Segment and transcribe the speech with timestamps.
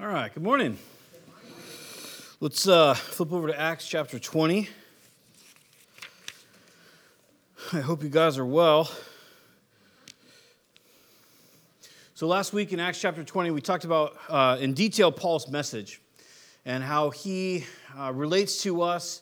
[0.00, 0.78] All right, good morning.
[2.40, 4.66] Let's uh, flip over to Acts chapter 20.
[7.74, 8.90] I hope you guys are well.
[12.14, 16.00] So, last week in Acts chapter 20, we talked about uh, in detail Paul's message
[16.64, 17.66] and how he
[17.98, 19.20] uh, relates to us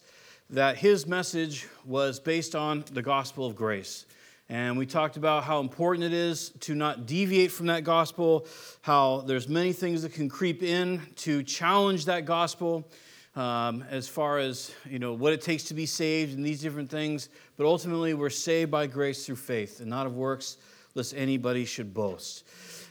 [0.49, 4.07] that his message was based on the gospel of grace.
[4.51, 8.47] And we talked about how important it is to not deviate from that gospel,
[8.81, 12.89] how there's many things that can creep in to challenge that gospel.
[13.37, 16.91] Um, as far as you know what it takes to be saved and these different
[16.91, 20.57] things but ultimately we're saved by grace through faith and not of works
[20.97, 22.43] lest anybody should boast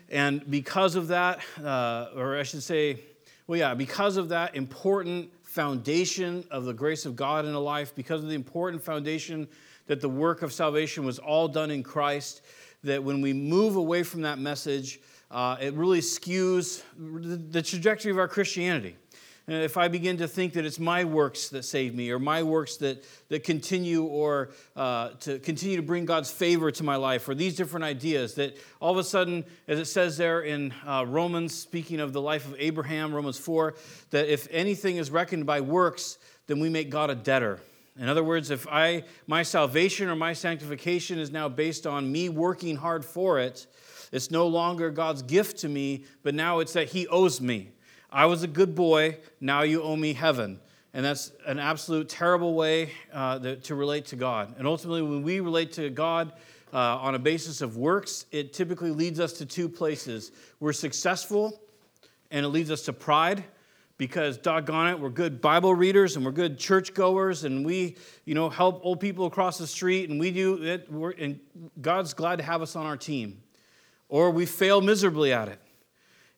[0.09, 2.97] and because of that uh, or i should say
[3.47, 7.93] well yeah because of that important foundation of the grace of god in a life
[7.93, 9.49] because of the important foundation
[9.87, 12.41] that the work of salvation was all done in Christ,
[12.83, 14.99] that when we move away from that message,
[15.31, 18.95] uh, it really skews the trajectory of our Christianity.
[19.49, 22.43] And if I begin to think that it's my works that save me, or my
[22.43, 27.29] works that, that continue or uh, to continue to bring God's favor to my life,
[27.29, 31.05] or these different ideas, that all of a sudden, as it says there in uh,
[31.07, 33.75] Romans, speaking of the life of Abraham, Romans 4,
[34.09, 37.61] that if anything is reckoned by works, then we make God a debtor.
[37.99, 42.29] In other words, if I my salvation or my sanctification is now based on me
[42.29, 43.67] working hard for it,
[44.11, 47.71] it's no longer God's gift to me, but now it's that he owes me.
[48.09, 50.59] I was a good boy, now you owe me heaven.
[50.93, 54.55] And that's an absolute terrible way uh, to relate to God.
[54.57, 56.31] And ultimately, when we relate to God
[56.73, 60.31] uh, on a basis of works, it typically leads us to two places.
[60.59, 61.61] We're successful,
[62.31, 63.43] and it leads us to pride,
[63.97, 68.49] because doggone it, we're good Bible readers and we're good churchgoers and we, you know,
[68.49, 71.39] help old people across the street and we do it, and
[71.81, 73.41] God's glad to have us on our team.
[74.09, 75.59] Or we fail miserably at it.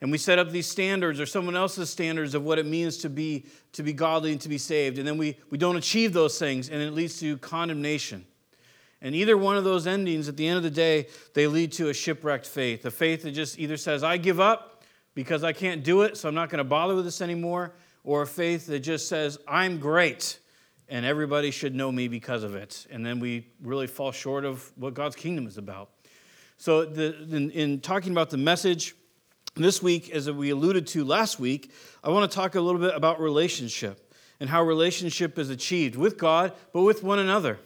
[0.01, 3.09] And we set up these standards or someone else's standards of what it means to
[3.09, 4.97] be, to be godly and to be saved.
[4.97, 8.25] And then we, we don't achieve those things and it leads to condemnation.
[9.01, 11.89] And either one of those endings, at the end of the day, they lead to
[11.89, 12.85] a shipwrecked faith.
[12.85, 14.78] A faith that just either says, I give up,
[15.19, 17.73] because I can't do it, so I'm not going to bother with this anymore,
[18.05, 20.39] or a faith that just says, I'm great
[20.87, 22.87] and everybody should know me because of it.
[22.89, 25.89] And then we really fall short of what God's kingdom is about.
[26.55, 28.95] So, the, in, in talking about the message
[29.57, 31.69] this week, as we alluded to last week,
[32.01, 36.17] I want to talk a little bit about relationship and how relationship is achieved with
[36.17, 37.59] God, but with one another.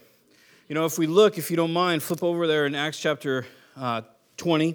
[0.66, 3.46] You know, if we look, if you don't mind, flip over there in Acts chapter
[3.76, 4.02] uh,
[4.38, 4.74] 20.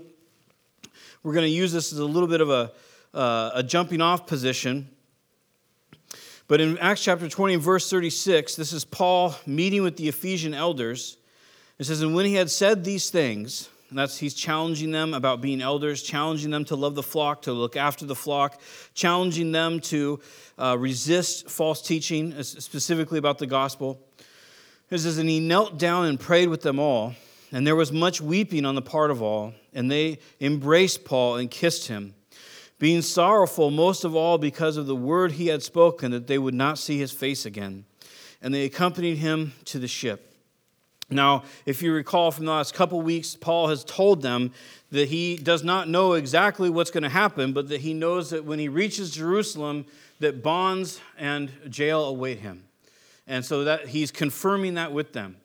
[1.21, 2.71] We're going to use this as a little bit of a,
[3.13, 4.89] uh, a jumping off position.
[6.47, 11.17] But in Acts chapter 20, verse 36, this is Paul meeting with the Ephesian elders.
[11.77, 15.41] It says, And when he had said these things, and that's he's challenging them about
[15.41, 18.61] being elders, challenging them to love the flock, to look after the flock,
[18.93, 20.21] challenging them to
[20.57, 23.99] uh, resist false teaching, specifically about the gospel.
[24.89, 27.13] It says, And he knelt down and prayed with them all.
[27.51, 31.49] And there was much weeping on the part of all, and they embraced Paul and
[31.49, 32.13] kissed him,
[32.77, 36.53] being sorrowful most of all because of the word he had spoken, that they would
[36.53, 37.85] not see his face again.
[38.41, 40.25] And they accompanied him to the ship.
[41.11, 44.51] Now, if you recall from the last couple weeks, Paul has told them
[44.91, 48.45] that he does not know exactly what's going to happen, but that he knows that
[48.45, 49.85] when he reaches Jerusalem,
[50.19, 52.63] that bonds and jail await him.
[53.25, 55.37] And so that he's confirming that with them.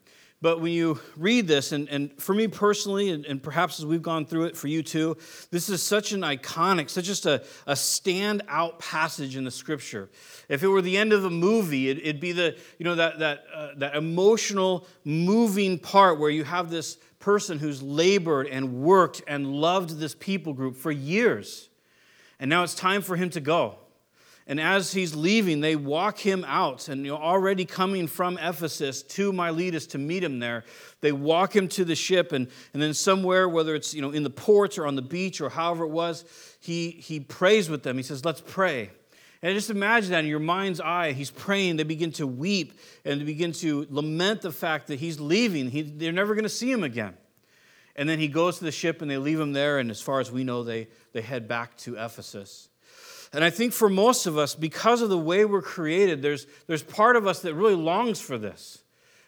[0.45, 4.03] But when you read this, and, and for me personally, and, and, perhaps as we've
[4.03, 5.17] gone through it for you too,
[5.51, 10.11] this is such an iconic, such just a, a standout passage in the scripture.
[10.51, 13.21] If it were the end of a movie, it, would be the, you know, that,
[13.21, 19.23] that, uh, that emotional, moving part where you have this person who's labored and worked
[19.27, 21.71] and loved this people group for years.
[22.39, 23.79] And now it's time for him to go.
[24.47, 26.89] And as he's leaving, they walk him out.
[26.89, 30.65] And already coming from Ephesus to Miletus to meet him there,
[31.01, 32.33] they walk him to the ship.
[32.33, 35.41] And, and then somewhere, whether it's you know, in the port or on the beach
[35.41, 36.25] or however it was,
[36.61, 37.97] he, he prays with them.
[37.97, 38.91] He says, Let's pray.
[39.43, 41.13] And just imagine that in your mind's eye.
[41.13, 41.77] He's praying.
[41.77, 45.71] They begin to weep and they begin to lament the fact that he's leaving.
[45.71, 47.15] He, they're never going to see him again.
[47.95, 49.79] And then he goes to the ship and they leave him there.
[49.79, 52.71] And as far as we know, they, they head back to Ephesus.
[53.35, 56.85] And I think for most of us, because of the way we're created, there's, there's
[56.85, 58.85] part of us that really longs for this,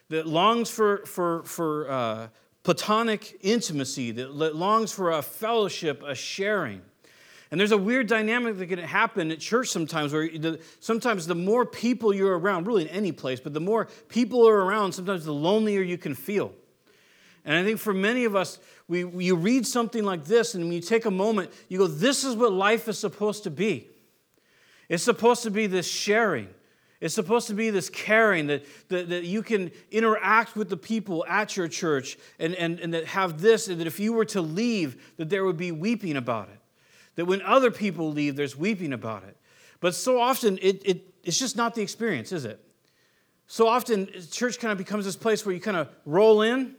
[0.07, 2.27] that longs for, for, for uh,
[2.63, 6.81] platonic intimacy, that longs for a fellowship, a sharing.
[7.51, 11.35] And there's a weird dynamic that can happen at church sometimes where the, sometimes the
[11.35, 15.25] more people you're around, really in any place, but the more people are around, sometimes
[15.25, 16.53] the lonelier you can feel.
[17.43, 20.73] And I think for many of us, we, you read something like this, and when
[20.73, 23.89] you take a moment, you go, This is what life is supposed to be.
[24.89, 26.49] It's supposed to be this sharing.
[26.99, 31.25] It's supposed to be this caring that, that, that you can interact with the people
[31.27, 34.41] at your church and, and, and that have this, and that if you were to
[34.41, 36.59] leave, that there would be weeping about it.
[37.15, 39.37] That when other people leave, there's weeping about it.
[39.79, 42.59] But so often, it, it, it's just not the experience, is it?
[43.45, 46.75] So often, church kind of becomes this place where you kind of roll in,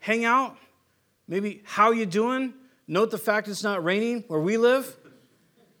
[0.00, 0.56] hang out,
[1.28, 2.54] maybe how you doing?
[2.88, 4.96] Note the fact it's not raining where we live.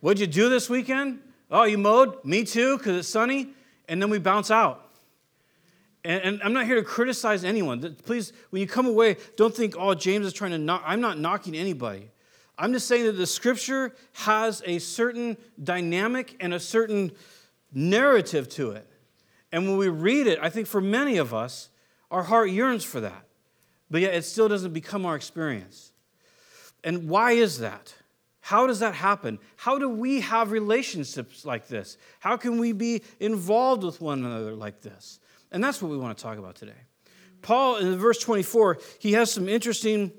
[0.02, 1.20] What'd you do this weekend?
[1.48, 2.24] Oh, you mowed?
[2.24, 3.50] Me too, because it's sunny.
[3.88, 4.90] And then we bounce out.
[6.04, 7.94] And, and, I'm not here to criticize anyone.
[8.04, 10.82] Please, when you come away, don't think, oh, James is trying to knock.
[10.84, 12.10] I'm not knocking anybody.
[12.58, 17.12] I'm just saying that the scripture has a certain dynamic and a certain
[17.72, 18.88] narrative to it.
[19.52, 21.68] And when we read it, I think for many of us,
[22.10, 23.24] our heart yearns for that.
[23.88, 25.92] But yet it still doesn't become our experience.
[26.82, 27.94] And why is that?
[28.42, 29.38] How does that happen?
[29.56, 31.96] How do we have relationships like this?
[32.18, 35.20] How can we be involved with one another like this?
[35.52, 36.72] And that's what we want to talk about today.
[37.40, 40.10] Paul, in verse 24, he has some interesting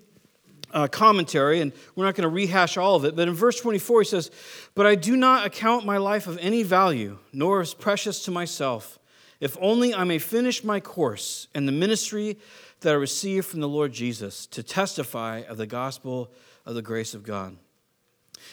[0.71, 4.01] uh, commentary, and we're not going to rehash all of it, but in verse 24,
[4.01, 4.31] he says,
[4.73, 8.99] But I do not account my life of any value, nor as precious to myself,
[9.41, 12.37] if only I may finish my course and the ministry
[12.79, 16.31] that I received from the Lord Jesus to testify of the gospel
[16.65, 17.57] of the grace of God.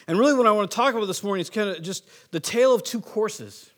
[0.07, 2.41] And really, what I want to talk about this morning is kind of just the
[2.41, 3.71] tale of two courses,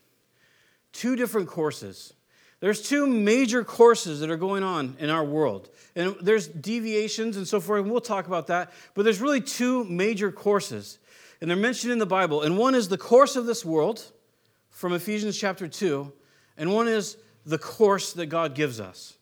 [0.93, 2.15] two different courses.
[2.61, 5.69] There's two major courses that are going on in our world.
[5.97, 8.73] And there's deviations and so forth, and we'll talk about that.
[8.95, 10.99] But there's really two major courses.
[11.41, 12.43] And they're mentioned in the Bible.
[12.43, 14.05] And one is the course of this world
[14.71, 16.13] from Ephesians chapter 2,
[16.57, 19.17] and one is the course that God gives us.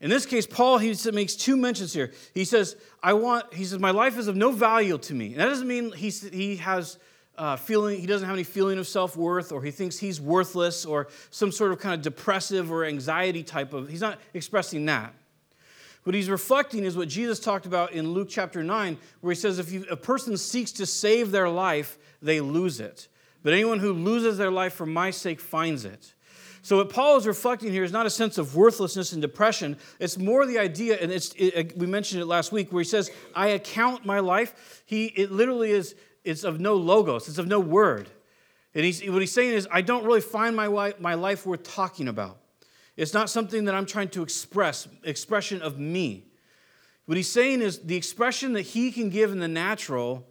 [0.00, 2.12] In this case, Paul he makes two mentions here.
[2.34, 5.36] He says, "I want." He says, "My life is of no value to me." And
[5.36, 6.98] that doesn't mean he he has
[7.38, 8.00] uh, feeling.
[8.00, 11.52] He doesn't have any feeling of self worth, or he thinks he's worthless, or some
[11.52, 13.88] sort of kind of depressive or anxiety type of.
[13.88, 15.14] He's not expressing that.
[16.04, 19.58] What he's reflecting is what Jesus talked about in Luke chapter 9, where he says,
[19.58, 23.08] if you, a person seeks to save their life, they lose it.
[23.42, 26.13] But anyone who loses their life for my sake finds it.
[26.64, 29.76] So, what Paul is reflecting here is not a sense of worthlessness and depression.
[30.00, 32.88] It's more the idea, and it's, it, uh, we mentioned it last week, where he
[32.88, 34.82] says, I account my life.
[34.86, 35.94] He, it literally is
[36.24, 38.08] it's of no logos, it's of no word.
[38.74, 42.08] And he's, what he's saying is, I don't really find my, my life worth talking
[42.08, 42.38] about.
[42.96, 46.24] It's not something that I'm trying to express, expression of me.
[47.04, 50.26] What he's saying is the expression that he can give in the natural,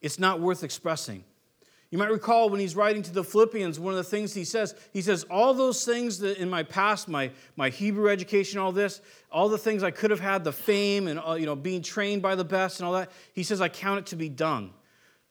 [0.00, 1.22] it's not worth expressing.
[1.92, 4.74] You might recall when he's writing to the Philippians, one of the things he says,
[4.94, 9.02] he says, All those things that in my past, my, my Hebrew education, all this,
[9.30, 12.22] all the things I could have had, the fame and uh, you know, being trained
[12.22, 14.72] by the best and all that, he says, I count it to be dung.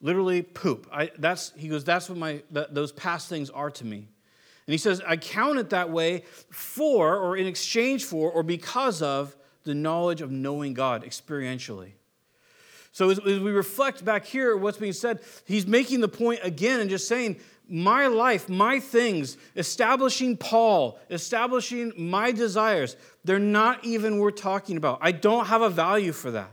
[0.00, 0.88] Literally poop.
[0.92, 4.06] I, that's, he goes, That's what my, that, those past things are to me.
[4.68, 9.02] And he says, I count it that way for, or in exchange for, or because
[9.02, 9.34] of
[9.64, 11.94] the knowledge of knowing God experientially.
[12.92, 16.80] So as, as, we reflect back here what's being said, he's making the point again
[16.80, 24.18] and just saying, my life, my things, establishing Paul, establishing my desires, they're not even
[24.18, 24.98] worth talking about.
[25.00, 26.50] I don't have a value for that.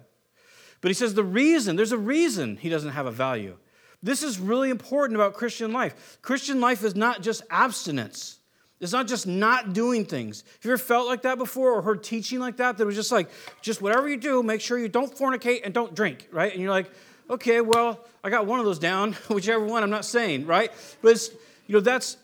[0.81, 3.57] But he says the reason, there's a reason he doesn't have a value.
[4.01, 6.19] This is really important about Christian life.
[6.21, 8.38] Christian life is not just abstinence.
[8.79, 10.41] It's not just not doing things.
[10.41, 12.77] Have you ever felt like that before or heard teaching like that?
[12.77, 13.29] That was just like,
[13.61, 16.51] just whatever you do, make sure you don't fornicate and don't drink, right?
[16.51, 16.89] And you're like,
[17.29, 20.71] okay, well, I got one of those down, whichever one I'm not saying, right?
[21.01, 21.29] But it's,
[21.67, 22.15] you know, that's,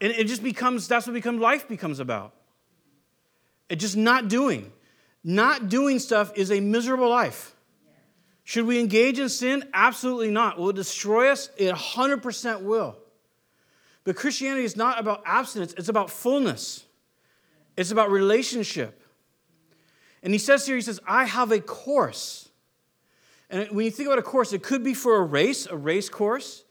[0.00, 2.32] and it just becomes, that's what becomes life becomes about.
[3.68, 4.72] It just not doing.
[5.22, 7.54] Not doing stuff is a miserable life.
[8.44, 9.68] Should we engage in sin?
[9.74, 10.56] Absolutely not.
[10.56, 11.50] Will it destroy us?
[11.56, 12.96] It 100% will.
[14.06, 16.84] But Christianity is not about abstinence, it's about fullness,
[17.76, 19.02] it's about relationship.
[20.22, 22.48] And he says here, he says, I have a course.
[23.50, 26.08] And when you think about a course, it could be for a race, a race
[26.08, 26.64] course,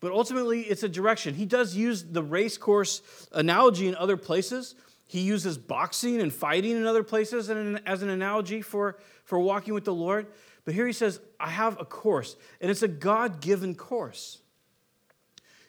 [0.00, 1.34] but ultimately it's a direction.
[1.34, 4.74] He does use the race course analogy in other places.
[5.06, 9.84] He uses boxing and fighting in other places as an analogy for, for walking with
[9.84, 10.26] the Lord.
[10.64, 14.38] But here he says, I have a course, and it's a God given course.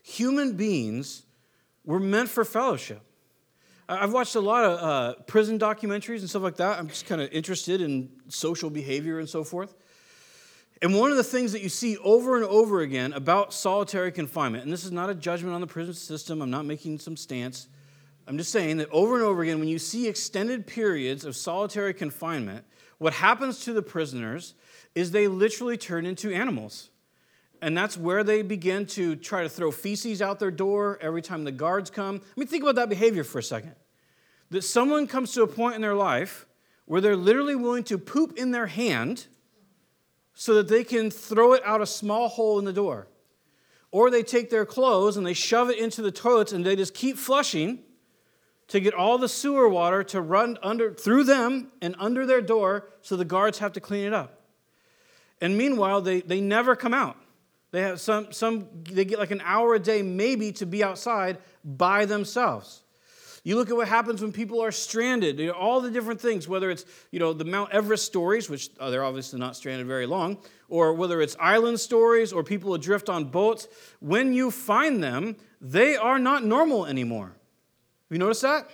[0.03, 1.23] Human beings
[1.85, 3.01] were meant for fellowship.
[3.89, 6.79] I've watched a lot of uh, prison documentaries and stuff like that.
[6.79, 9.75] I'm just kind of interested in social behavior and so forth.
[10.81, 14.63] And one of the things that you see over and over again about solitary confinement,
[14.63, 17.67] and this is not a judgment on the prison system, I'm not making some stance.
[18.27, 21.93] I'm just saying that over and over again, when you see extended periods of solitary
[21.93, 22.65] confinement,
[22.97, 24.53] what happens to the prisoners
[24.95, 26.89] is they literally turn into animals.
[27.61, 31.43] And that's where they begin to try to throw feces out their door every time
[31.43, 32.15] the guards come.
[32.15, 33.75] I mean, think about that behavior for a second.
[34.49, 36.47] That someone comes to a point in their life
[36.85, 39.27] where they're literally willing to poop in their hand
[40.33, 43.07] so that they can throw it out a small hole in the door.
[43.91, 46.93] Or they take their clothes and they shove it into the toilets and they just
[46.93, 47.79] keep flushing
[48.69, 52.87] to get all the sewer water to run under through them and under their door
[53.01, 54.41] so the guards have to clean it up.
[55.41, 57.17] And meanwhile, they, they never come out.
[57.71, 61.37] They have some, some they get like an hour a day maybe to be outside
[61.63, 62.83] by themselves.
[63.43, 66.47] You look at what happens when people are stranded, you know, all the different things,
[66.47, 70.05] whether it's you know, the Mount Everest stories, which oh, they're obviously not stranded very
[70.05, 70.37] long,
[70.69, 73.67] or whether it's island stories or people adrift on boats.
[73.99, 77.27] When you find them, they are not normal anymore.
[77.27, 78.69] Have you noticed that?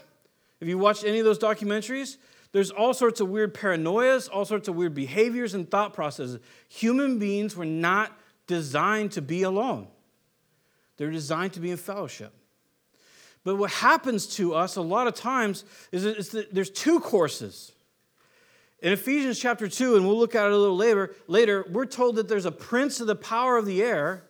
[0.60, 2.18] Have you watched any of those documentaries?
[2.52, 6.40] There's all sorts of weird paranoias, all sorts of weird behaviors and thought processes.
[6.70, 8.12] Human beings were not
[8.48, 9.88] designed to be alone,
[10.98, 12.34] they're designed to be in fellowship.
[13.44, 17.72] But what happens to us a lot of times is, that there's two courses.
[18.80, 22.18] In Ephesians chapter 2, and we'll look at it a little later, later, we're told
[22.18, 24.24] that there's a prince of the power of the air,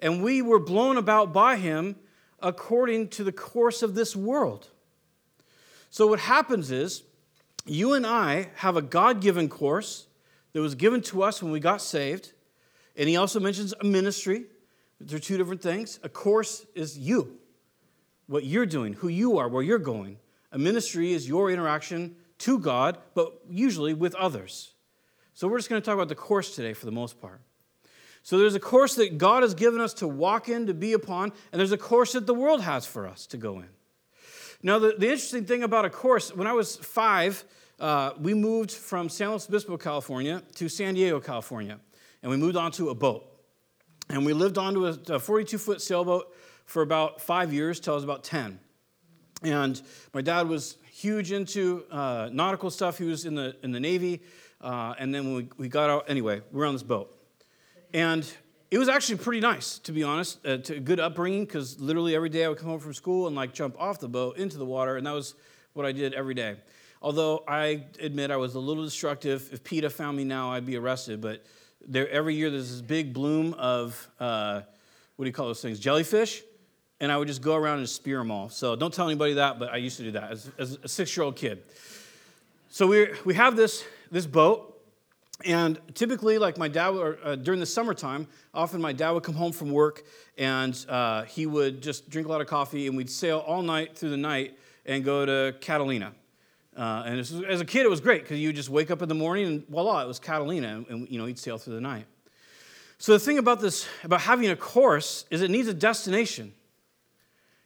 [0.00, 1.96] and we were blown about by him
[2.40, 4.68] according to the course of this world.
[5.90, 7.02] So, what happens is,
[7.64, 10.06] you and I have a God given course
[10.52, 12.32] that was given to us when we got saved.
[12.98, 14.44] And he also mentions a ministry.
[15.00, 16.00] They're two different things.
[16.02, 17.38] A course is you
[18.26, 20.18] what you're doing, who you are, where you're going.
[20.52, 24.72] A ministry is your interaction to God, but usually with others.
[25.32, 27.40] So we're just going to talk about the course today for the most part.
[28.22, 31.32] So there's a course that God has given us to walk in, to be upon,
[31.52, 33.68] and there's a course that the world has for us to go in.
[34.62, 37.44] Now, the, the interesting thing about a course, when I was five,
[37.78, 41.78] uh, we moved from San Luis Obispo, California to San Diego, California,
[42.22, 43.24] and we moved onto a boat.
[44.10, 46.34] And we lived onto a 42 foot sailboat
[46.64, 48.58] for about five years till I was about 10.
[49.42, 49.80] And
[50.14, 52.98] my dad was huge into uh, nautical stuff.
[52.98, 54.22] He was in the, in the Navy.
[54.60, 57.14] Uh, and then when we, we got out, anyway, we were on this boat.
[57.94, 58.30] And
[58.70, 62.14] it was actually pretty nice, to be honest, uh, to a good upbringing, because literally
[62.14, 64.58] every day I would come home from school and like jump off the boat into
[64.58, 65.34] the water, and that was
[65.72, 66.56] what I did every day.
[67.00, 69.48] Although I admit I was a little destructive.
[69.52, 71.20] If PETA found me now, I'd be arrested.
[71.20, 71.44] But
[71.86, 74.62] there, every year there's this big bloom of, uh,
[75.16, 76.42] what do you call those things, jellyfish
[77.00, 78.48] and I would just go around and spear them all.
[78.48, 81.16] So don't tell anybody that, but I used to do that as, as a six
[81.16, 81.62] year old kid.
[82.70, 84.74] So we, we have this, this boat,
[85.44, 89.36] and typically, like my dad, or, uh, during the summertime, often my dad would come
[89.36, 90.02] home from work
[90.36, 93.96] and uh, he would just drink a lot of coffee, and we'd sail all night
[93.96, 96.12] through the night and go to Catalina.
[96.78, 99.08] Uh, and was, as a kid, it was great because you just wake up in
[99.08, 101.80] the morning and voila, it was Catalina, and, and you know you'd sail through the
[101.80, 102.06] night.
[102.98, 106.52] So the thing about this, about having a course, is it needs a destination.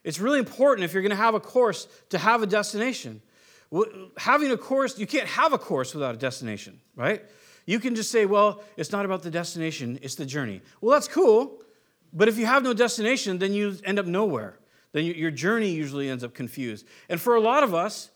[0.02, 3.21] It's really important if you're going to have a course to have a destination.
[4.16, 7.23] Having a course, you can't have a course without a destination, right?
[7.66, 10.62] You can just say, well, it's not about the destination, it's the journey.
[10.81, 11.62] Well, that's cool,
[12.12, 14.59] but if you have no destination, then you end up nowhere.
[14.92, 16.87] Then your journey usually ends up confused.
[17.09, 18.11] And for a lot of us,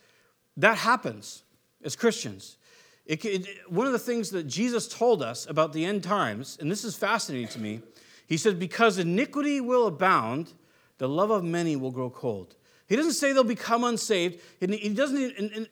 [0.57, 1.43] that happens
[1.85, 2.57] as Christians.
[3.05, 6.71] It, it, one of the things that Jesus told us about the end times, and
[6.71, 7.81] this is fascinating to me,
[8.27, 10.53] he said, Because iniquity will abound,
[10.99, 12.57] the love of many will grow cold.
[12.89, 14.41] He doesn't say they'll become unsaved.
[14.61, 15.69] He doesn't, in, in,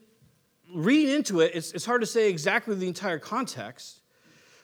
[0.75, 4.01] reading into it, it's, it's hard to say exactly the entire context.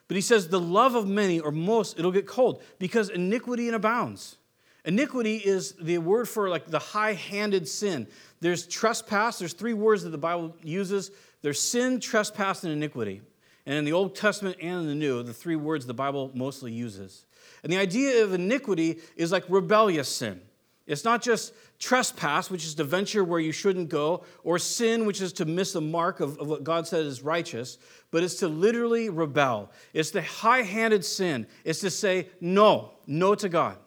[0.06, 4.36] But he says the love of many, or most, it'll get cold because iniquity abounds.
[4.84, 8.06] Iniquity is the word for like the high handed sin.
[8.40, 11.10] There's trespass, there's three words that the Bible uses
[11.42, 13.22] there's sin, trespass, and iniquity.
[13.66, 16.72] And in the Old Testament and in the New, the three words the Bible mostly
[16.72, 17.24] uses.
[17.62, 20.40] And the idea of iniquity is like rebellious sin.
[20.86, 25.20] It's not just trespass, which is to venture where you shouldn't go, or sin, which
[25.20, 27.78] is to miss the mark of, of what God said is righteous,
[28.10, 29.70] but it's to literally rebel.
[29.92, 31.46] It's the high handed sin.
[31.64, 33.78] It's to say no, no to God.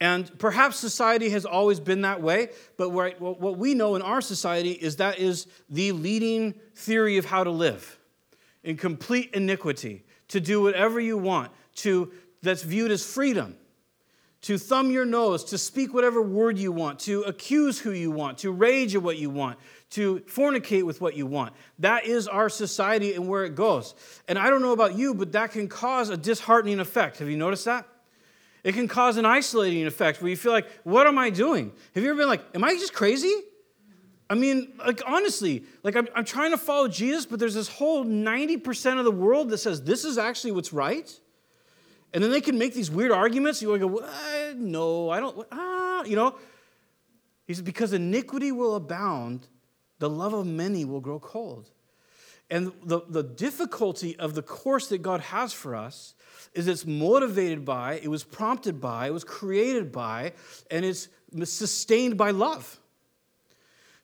[0.00, 4.72] And perhaps society has always been that way, but what we know in our society
[4.72, 7.98] is that is the leading theory of how to live
[8.62, 13.56] in complete iniquity, to do whatever you want, to, that's viewed as freedom
[14.44, 18.36] to thumb your nose, to speak whatever word you want, to accuse who you want,
[18.36, 19.58] to rage at what you want,
[19.88, 21.54] to fornicate with what you want.
[21.78, 23.94] That is our society and where it goes.
[24.28, 27.20] And I don't know about you, but that can cause a disheartening effect.
[27.20, 27.88] Have you noticed that?
[28.64, 31.70] It can cause an isolating effect where you feel like, what am I doing?
[31.94, 33.32] Have you ever been like, am I just crazy?
[34.28, 38.06] I mean, like, honestly, like, I'm, I'm trying to follow Jesus, but there's this whole
[38.06, 41.12] 90% of the world that says this is actually what's right.
[42.14, 43.60] And then they can make these weird arguments.
[43.60, 44.08] You go,
[44.56, 46.38] no, I don't, ah, you know.
[47.46, 49.46] He said, because iniquity will abound,
[49.98, 51.70] the love of many will grow cold.
[52.50, 56.14] And the, the difficulty of the course that God has for us
[56.52, 60.32] is it's motivated by, it was prompted by, it was created by,
[60.70, 61.08] and it's
[61.44, 62.78] sustained by love.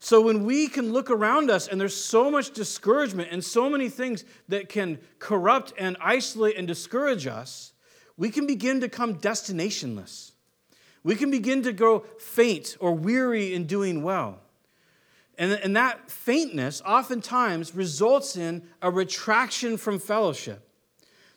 [0.02, 3.90] So when we can look around us and there's so much discouragement and so many
[3.90, 7.72] things that can corrupt and isolate and discourage us,
[8.16, 10.32] we can begin to come destinationless.
[11.02, 14.40] We can begin to grow faint or weary in doing well.
[15.40, 20.68] And, and that faintness oftentimes results in a retraction from fellowship.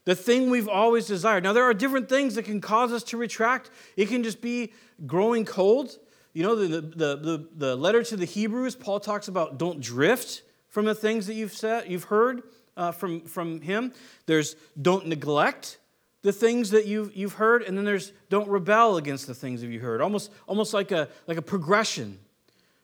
[0.03, 1.45] The thing we've always desired.
[1.45, 3.71] Now, there are different things that can cause us to retract.
[3.95, 4.73] It can just be
[5.07, 5.97] growing cold.
[6.33, 10.41] You know, the, the, the, the letter to the Hebrews, Paul talks about don't drift
[10.67, 12.43] from the things that you've said, you've heard
[12.75, 13.93] uh, from, from him.
[14.25, 15.77] There's don't neglect
[16.23, 19.67] the things that you've, you've heard, and then there's don't rebel against the things that
[19.67, 20.01] you heard.
[20.01, 22.19] Almost, almost like, a, like a progression.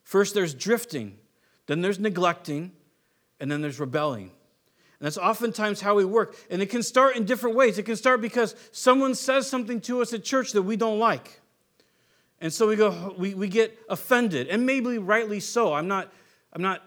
[0.09, 1.17] First, there's drifting,
[1.67, 2.71] then there's neglecting,
[3.39, 4.23] and then there's rebelling.
[4.23, 6.35] And that's oftentimes how we work.
[6.49, 7.77] And it can start in different ways.
[7.77, 11.41] It can start because someone says something to us at church that we don't like.
[12.41, 15.75] And so we go, we, we get offended, and maybe rightly so.
[15.75, 16.11] I'm not,
[16.53, 16.81] I'm not,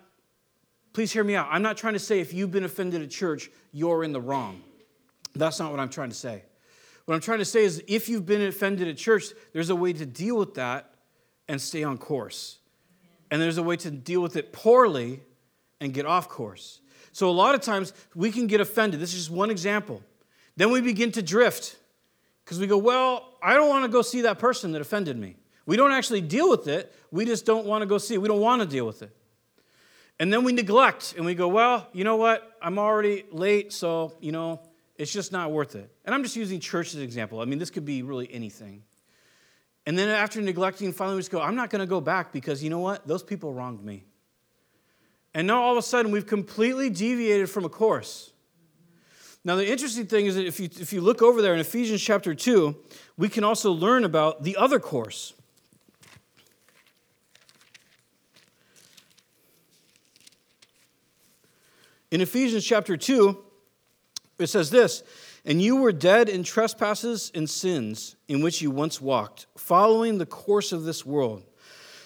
[0.92, 1.46] please hear me out.
[1.48, 4.64] I'm not trying to say if you've been offended at church, you're in the wrong.
[5.36, 6.42] That's not what I'm trying to say.
[7.04, 9.92] What I'm trying to say is if you've been offended at church, there's a way
[9.92, 10.92] to deal with that
[11.46, 12.58] and stay on course
[13.32, 15.22] and there's a way to deal with it poorly
[15.80, 16.80] and get off course.
[17.12, 19.00] So, a lot of times we can get offended.
[19.00, 20.02] This is just one example.
[20.56, 21.78] Then we begin to drift
[22.44, 25.36] because we go, Well, I don't want to go see that person that offended me.
[25.64, 28.18] We don't actually deal with it, we just don't want to go see it.
[28.20, 29.16] We don't want to deal with it.
[30.18, 32.58] And then we neglect and we go, Well, you know what?
[32.60, 34.60] I'm already late, so, you know,
[34.96, 35.90] it's just not worth it.
[36.04, 37.40] And I'm just using church as an example.
[37.40, 38.82] I mean, this could be really anything.
[39.86, 42.62] And then after neglecting, finally we just go, I'm not going to go back because
[42.62, 43.06] you know what?
[43.06, 44.04] Those people wronged me.
[45.34, 48.32] And now all of a sudden we've completely deviated from a course.
[49.44, 52.00] Now, the interesting thing is that if you, if you look over there in Ephesians
[52.00, 52.76] chapter 2,
[53.16, 55.34] we can also learn about the other course.
[62.12, 63.36] In Ephesians chapter 2,
[64.38, 65.02] it says this
[65.44, 70.26] and you were dead in trespasses and sins in which you once walked, following the
[70.26, 71.42] course of this world,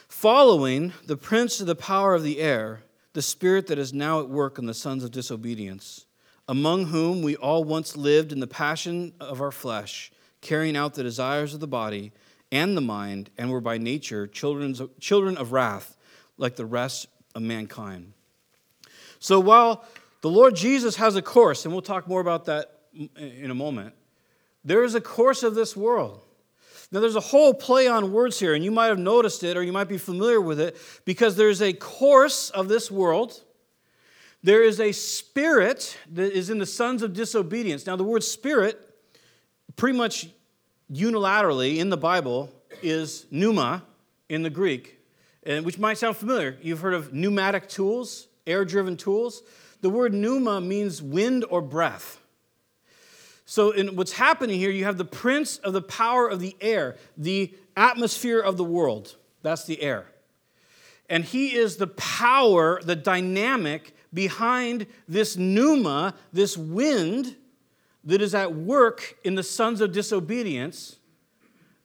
[0.09, 2.81] following the prince of the power of the air,
[3.12, 6.07] the spirit that is now at work in the sons of disobedience,
[6.49, 11.03] among whom we all once lived in the passion of our flesh, carrying out the
[11.03, 12.12] desires of the body
[12.53, 15.96] and the mind, and were by nature children of wrath,
[16.38, 18.12] like the rest of mankind.
[19.18, 19.85] So while
[20.20, 22.75] the Lord Jesus has a course, and we'll talk more about that
[23.16, 23.94] in a moment.
[24.64, 26.20] There is a course of this world.
[26.92, 29.62] Now, there's a whole play on words here, and you might have noticed it or
[29.62, 33.42] you might be familiar with it because there's a course of this world.
[34.42, 37.87] There is a spirit that is in the sons of disobedience.
[37.87, 38.80] Now, the word spirit,
[39.74, 40.28] pretty much
[40.92, 42.50] unilaterally in the Bible,
[42.82, 43.82] is pneuma
[44.28, 44.98] in the Greek,
[45.42, 46.56] and which might sound familiar.
[46.62, 49.42] You've heard of pneumatic tools, air driven tools.
[49.80, 52.20] The word pneuma means wind or breath.
[53.48, 56.96] So, in what's happening here, you have the prince of the power of the air,
[57.16, 59.14] the atmosphere of the world.
[59.42, 60.06] That's the air.
[61.09, 67.37] And he is the power, the dynamic behind this pneuma, this wind
[68.02, 70.96] that is at work in the sons of disobedience,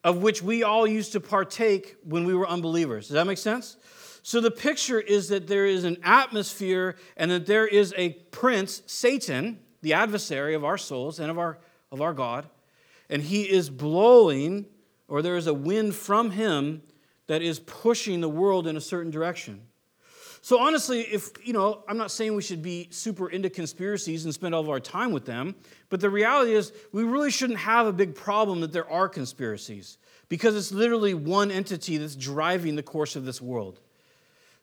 [0.04, 3.08] of which we all used to partake when we were unbelievers.
[3.08, 3.78] Does that make sense?
[4.24, 8.82] So the picture is that there is an atmosphere and that there is a prince,
[8.88, 11.58] Satan, the adversary of our souls and of our,
[11.92, 12.48] of our God,
[13.10, 14.66] and he is blowing,
[15.08, 16.82] or there is a wind from him
[17.28, 19.62] that is pushing the world in a certain direction.
[20.44, 24.34] So honestly, if you know, I'm not saying we should be super into conspiracies and
[24.34, 25.56] spend all of our time with them,
[25.90, 30.00] but the reality is we really shouldn't have a big problem that there are conspiracies
[30.30, 33.80] because it's literally one entity that's driving the course of this world.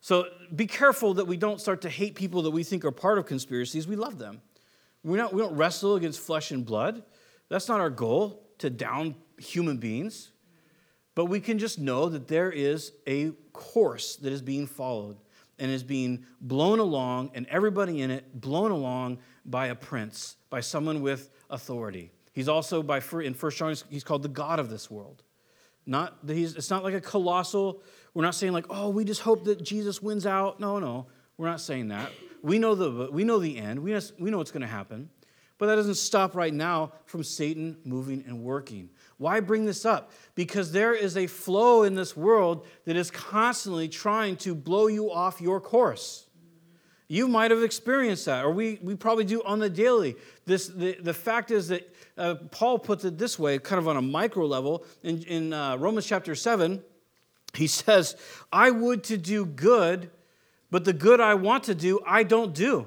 [0.00, 3.18] So be careful that we don't start to hate people that we think are part
[3.18, 3.86] of conspiracies.
[3.86, 4.40] We love them.
[5.08, 7.02] We're not, we don't wrestle against flesh and blood.
[7.48, 10.32] That's not our goal to down human beings.
[11.14, 15.16] But we can just know that there is a course that is being followed
[15.58, 20.60] and is being blown along, and everybody in it blown along by a prince, by
[20.60, 22.12] someone with authority.
[22.32, 25.24] He's also, by in First John, he's called the God of this world.
[25.86, 27.82] Not he's, it's not like a colossal,
[28.14, 30.60] we're not saying like, oh, we just hope that Jesus wins out.
[30.60, 31.06] No, no,
[31.38, 32.12] we're not saying that.
[32.42, 33.80] We know the, we know the end.
[33.80, 35.10] We know, we know what's going to happen.
[35.58, 38.90] But that doesn't stop right now from Satan moving and working.
[39.16, 40.12] Why bring this up?
[40.36, 45.10] Because there is a flow in this world that is constantly trying to blow you
[45.10, 46.26] off your course.
[47.08, 50.14] You might have experienced that, or we, we probably do on the daily.
[50.44, 53.96] This, the, the fact is that uh, Paul puts it this way, kind of on
[53.96, 54.84] a micro level.
[55.02, 56.82] In, in uh, Romans chapter 7,
[57.54, 58.14] he says,
[58.52, 60.10] I would to do good,
[60.70, 62.86] but the good I want to do, I don't do.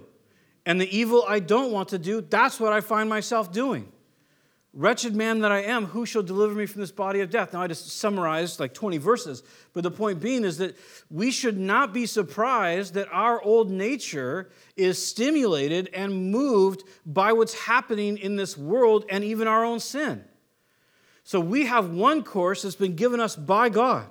[0.65, 3.91] And the evil I don't want to do, that's what I find myself doing.
[4.73, 7.51] Wretched man that I am, who shall deliver me from this body of death?
[7.51, 10.77] Now, I just summarized like 20 verses, but the point being is that
[11.09, 17.53] we should not be surprised that our old nature is stimulated and moved by what's
[17.53, 20.23] happening in this world and even our own sin.
[21.25, 24.07] So, we have one course that's been given us by God.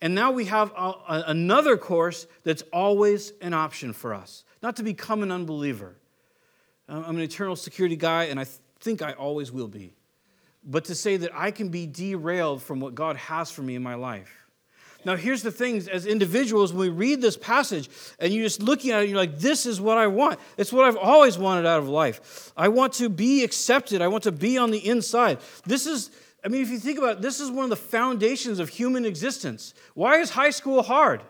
[0.00, 4.76] And now we have a, a, another course that's always an option for us, not
[4.76, 5.96] to become an unbeliever.
[6.88, 8.46] I'm an eternal security guy, and I
[8.80, 9.94] think I always will be.
[10.64, 13.82] But to say that I can be derailed from what God has for me in
[13.82, 14.34] my life.
[15.04, 18.90] Now, here's the things as individuals, when we read this passage and you're just looking
[18.90, 20.40] at it, you're like, this is what I want.
[20.56, 22.52] It's what I've always wanted out of life.
[22.56, 25.38] I want to be accepted, I want to be on the inside.
[25.64, 26.10] This is,
[26.44, 29.04] I mean, if you think about it, this is one of the foundations of human
[29.04, 29.74] existence.
[29.94, 31.22] Why is high school hard?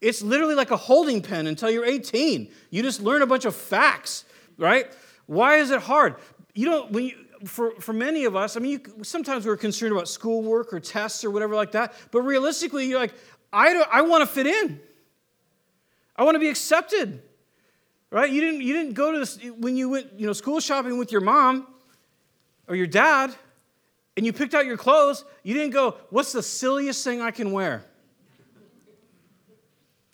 [0.00, 2.50] It's literally like a holding pen until you're 18.
[2.70, 4.24] You just learn a bunch of facts,
[4.58, 4.86] right?
[5.26, 6.16] Why is it hard?
[6.56, 7.14] you know, when you,
[7.44, 11.22] for, for many of us, I mean, you, sometimes we're concerned about schoolwork or tests
[11.22, 13.14] or whatever like that, but realistically, you're like,
[13.52, 14.80] I, I want to fit in.
[16.16, 17.22] I want to be accepted.
[18.10, 18.30] Right?
[18.30, 21.12] You didn't, you didn't go to this, when you went, you know, school shopping with
[21.12, 21.66] your mom
[22.68, 23.34] or your dad,
[24.16, 27.52] and you picked out your clothes, you didn't go, what's the silliest thing I can
[27.52, 27.84] wear?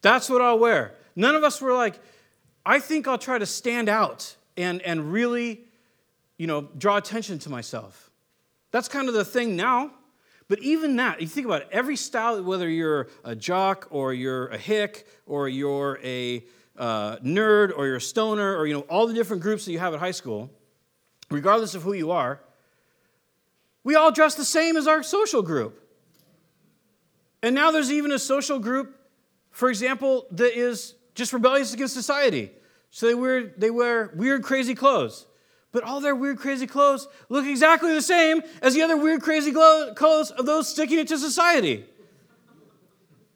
[0.00, 0.94] That's what I'll wear.
[1.14, 1.98] None of us were like,
[2.66, 5.64] I think I'll try to stand out and, and really
[6.42, 8.10] you know, draw attention to myself.
[8.72, 9.92] That's kind of the thing now.
[10.48, 14.48] But even that, you think about it, every style, whether you're a jock or you're
[14.48, 16.44] a hick or you're a
[16.76, 19.78] uh, nerd or you're a stoner or, you know, all the different groups that you
[19.78, 20.50] have at high school,
[21.30, 22.40] regardless of who you are,
[23.84, 25.78] we all dress the same as our social group.
[27.42, 28.96] And now there's even a social group,
[29.50, 32.50] for example, that is just rebellious against society.
[32.90, 35.26] So they wear, they wear weird, crazy clothes
[35.72, 39.52] but all their weird, crazy clothes look exactly the same as the other weird, crazy
[39.52, 41.86] clothes of those sticking it to society.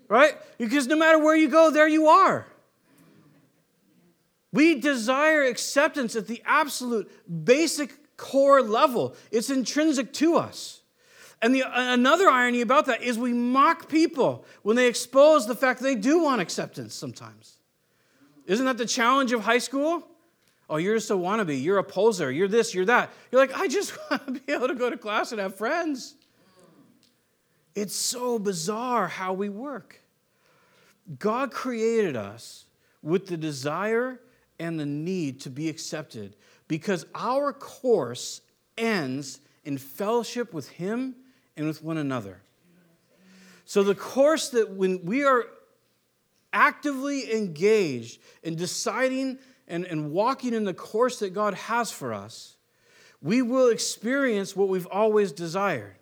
[0.08, 0.34] Right?
[0.58, 2.46] Because no matter where you go, there you are.
[4.52, 7.10] We desire acceptance at the absolute
[7.44, 10.80] basic core level, it's intrinsic to us.
[11.42, 15.80] And the, another irony about that is we mock people when they expose the fact
[15.80, 17.58] they do want acceptance sometimes.
[18.46, 20.06] Isn't that the challenge of high school?
[20.68, 21.62] Oh, you're just a wannabe.
[21.62, 22.30] You're a poser.
[22.32, 23.10] You're this, you're that.
[23.30, 26.14] You're like, I just want to be able to go to class and have friends.
[27.74, 30.00] It's so bizarre how we work.
[31.18, 32.64] God created us
[33.02, 34.20] with the desire
[34.58, 36.34] and the need to be accepted
[36.68, 38.40] because our course
[38.76, 41.14] ends in fellowship with Him
[41.56, 42.40] and with one another.
[43.64, 45.46] So, the course that when we are
[46.52, 52.56] actively engaged in deciding and, and walking in the course that God has for us,
[53.20, 55.96] we will experience what we've always desired.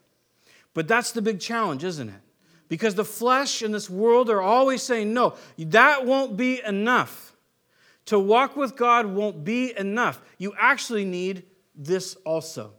[0.75, 2.21] But that's the big challenge, isn't it?
[2.69, 7.34] Because the flesh and this world are always saying, no, that won't be enough.
[8.07, 10.21] To walk with God won't be enough.
[10.39, 12.73] You actually need this also.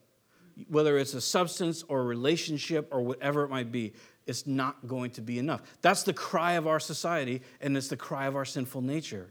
[0.70, 3.94] Whether it's a substance or a relationship or whatever it might be,
[4.26, 5.62] it's not going to be enough.
[5.82, 9.30] That's the cry of our society, and it's the cry of our sinful nature.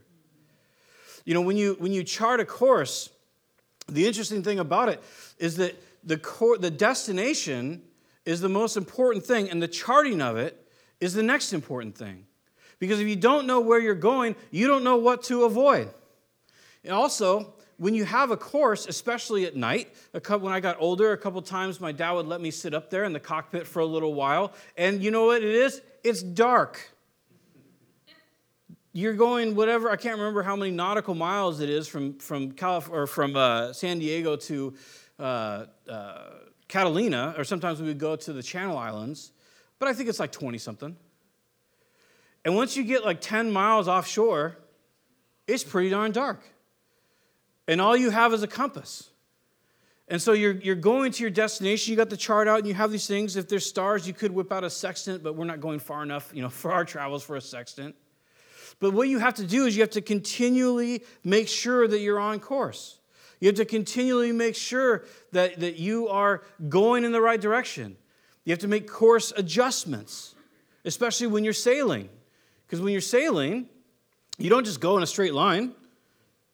[1.25, 3.09] You know, when you, when you chart a course,
[3.89, 5.03] the interesting thing about it
[5.39, 6.17] is that the,
[6.61, 7.83] the destination
[8.25, 10.67] is the most important thing, and the charting of it
[11.01, 12.27] is the next important thing.
[12.87, 15.89] Because if you don't know where you're going, you don't know what to avoid.
[16.85, 21.13] And also, when you have a course, especially at night, couple, when I got older,
[21.13, 23.81] a couple times my dad would let me sit up there in the cockpit for
[23.81, 24.53] a little while.
[24.77, 25.81] And you know what it is?
[26.03, 26.95] It's dark
[28.95, 32.89] you're going whatever i can't remember how many nautical miles it is from from Calif-
[32.89, 34.73] or from uh, san diego to
[35.19, 36.31] uh, uh,
[36.69, 39.33] catalina or sometimes we would go to the channel islands
[39.79, 40.97] but i think it's like 20 something
[42.45, 44.57] and once you get like 10 miles offshore
[45.47, 46.43] it's pretty darn dark
[47.67, 49.11] and all you have is a compass
[50.07, 52.75] and so you're, you're going to your destination you got the chart out and you
[52.75, 55.61] have these things if there's stars you could whip out a sextant but we're not
[55.61, 57.95] going far enough you know for our travels for a sextant
[58.81, 62.19] but what you have to do is you have to continually make sure that you're
[62.19, 62.99] on course.
[63.41, 67.97] You have to continually make sure that, that you are going in the right direction.
[68.45, 70.35] You have to make course adjustments,
[70.85, 72.09] especially when you're sailing.
[72.67, 73.69] Because when you're sailing,
[74.39, 75.73] you don't just go in a straight line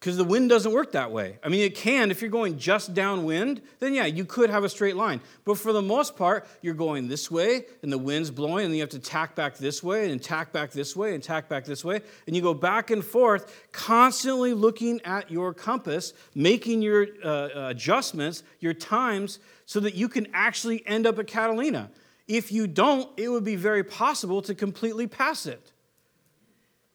[0.01, 1.39] because the wind doesn't work that way.
[1.45, 4.69] I mean, it can if you're going just downwind, then yeah, you could have a
[4.69, 5.21] straight line.
[5.45, 8.81] But for the most part, you're going this way and the wind's blowing, and you
[8.81, 11.85] have to tack back this way and tack back this way and tack back this
[11.85, 12.01] way.
[12.27, 18.43] And you go back and forth, constantly looking at your compass, making your uh, adjustments,
[18.59, 21.91] your times, so that you can actually end up at Catalina.
[22.27, 25.73] If you don't, it would be very possible to completely pass it,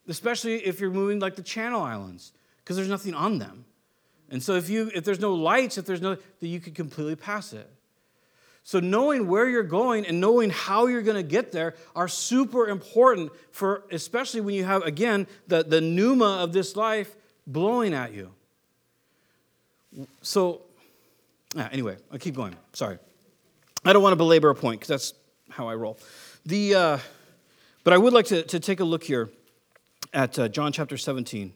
[0.07, 3.65] especially if you're moving like the Channel Islands because there's nothing on them.
[4.29, 7.15] And so if you if there's no lights, if there's no that you could completely
[7.15, 7.69] pass it.
[8.63, 12.67] So knowing where you're going and knowing how you're going to get there are super
[12.67, 17.15] important for especially when you have again the, the pneuma of this life
[17.45, 18.31] blowing at you.
[20.21, 20.61] So
[21.55, 22.55] yeah, anyway, I keep going.
[22.73, 22.97] Sorry.
[23.85, 25.13] I don't want to belabor a point because that's
[25.49, 25.97] how I roll.
[26.45, 26.97] The, uh,
[27.83, 29.29] but I would like to, to take a look here
[30.15, 31.53] at uh, John chapter 17.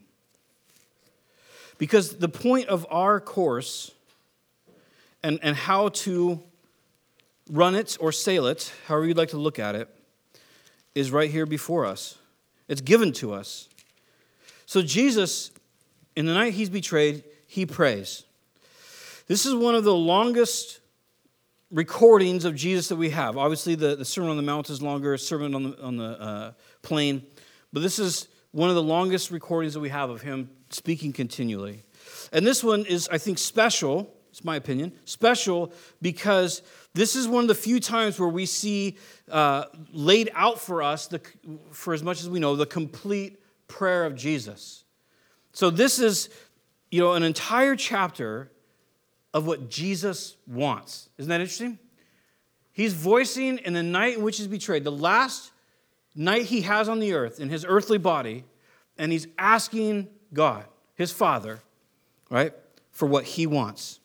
[1.77, 3.91] Because the point of our course
[5.23, 6.43] and, and how to
[7.49, 9.87] run it or sail it, however you'd like to look at it,
[10.93, 12.17] is right here before us.
[12.67, 13.69] It's given to us.
[14.65, 15.51] So, Jesus,
[16.15, 18.23] in the night he's betrayed, he prays.
[19.27, 20.81] This is one of the longest
[21.71, 23.37] recordings of Jesus that we have.
[23.37, 26.51] Obviously, the, the Sermon on the Mount is longer, Sermon on the, on the uh,
[26.81, 27.23] plain,
[27.71, 31.83] but this is one of the longest recordings that we have of him speaking continually.
[32.31, 36.61] And this one is, I think, special, it's my opinion, special because
[36.93, 38.97] this is one of the few times where we see
[39.29, 41.21] uh, laid out for us, the,
[41.71, 44.83] for as much as we know, the complete prayer of Jesus.
[45.53, 46.29] So this is,
[46.91, 48.51] you know, an entire chapter
[49.33, 51.09] of what Jesus wants.
[51.17, 51.77] Isn't that interesting?
[52.71, 55.51] He's voicing in the night in which he's betrayed, the last
[56.19, 58.43] night he has on the earth in his earthly body,
[58.97, 61.61] and he's asking God, his Father,
[62.29, 62.53] right,
[62.91, 63.99] for what he wants.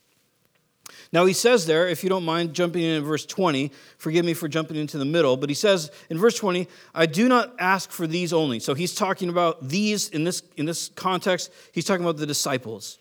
[1.13, 4.35] Now, he says there, if you don't mind jumping in in verse 20, forgive me
[4.35, 7.91] for jumping into the middle, but he says in verse 20, I do not ask
[7.91, 8.61] for these only.
[8.61, 12.99] So he's talking about these in this, in this context, he's talking about the disciples.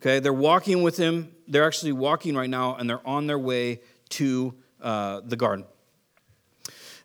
[0.00, 1.32] Okay, they're walking with him.
[1.48, 5.64] They're actually walking right now, and they're on their way to uh, the garden.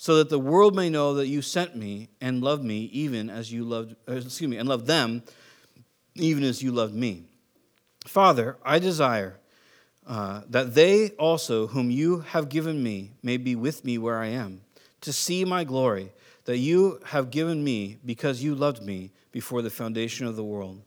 [0.00, 3.52] so that the world may know that you sent me and loved me, even as
[3.52, 5.22] you loved, uh, excuse me, and loved them,
[6.14, 7.24] even as you loved me.
[8.06, 9.36] Father, I desire
[10.06, 14.28] uh, that they also, whom you have given me, may be with me where I
[14.28, 14.62] am,
[15.02, 16.12] to see my glory
[16.46, 20.80] that you have given me because you loved me before the foundation of the world.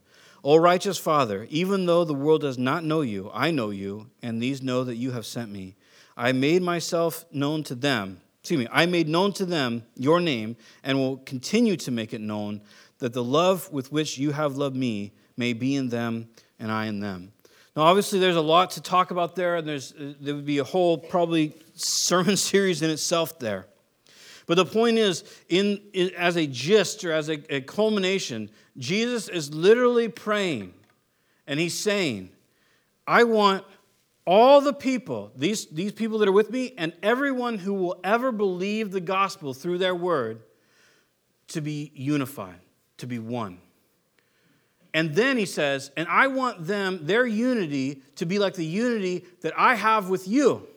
[0.44, 4.42] O righteous Father, even though the world does not know you, I know you, and
[4.42, 5.76] these know that you have sent me.
[6.18, 8.20] I made myself known to them.
[8.44, 12.20] Excuse me, I made known to them your name and will continue to make it
[12.20, 12.60] known
[13.00, 16.28] that the love with which you have loved me may be in them
[16.60, 17.32] and I in them.
[17.74, 20.58] Now, obviously, there's a lot to talk about there, and there's, uh, there would be
[20.58, 23.66] a whole probably sermon series in itself there.
[24.46, 29.30] But the point is, in, in as a gist or as a, a culmination, Jesus
[29.30, 30.74] is literally praying,
[31.48, 32.30] and he's saying,
[33.08, 33.64] I want
[34.26, 38.32] all the people, these, these people that are with me, and everyone who will ever
[38.32, 40.42] believe the gospel through their word,
[41.50, 42.60] to be unified,
[42.98, 43.60] to be one.
[44.94, 49.26] And then he says, and I want them, their unity, to be like the unity
[49.42, 50.68] that I have with you.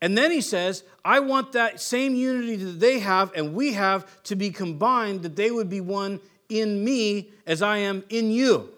[0.00, 4.22] And then he says, I want that same unity that they have and we have
[4.24, 8.70] to be combined, that they would be one in me as I am in you.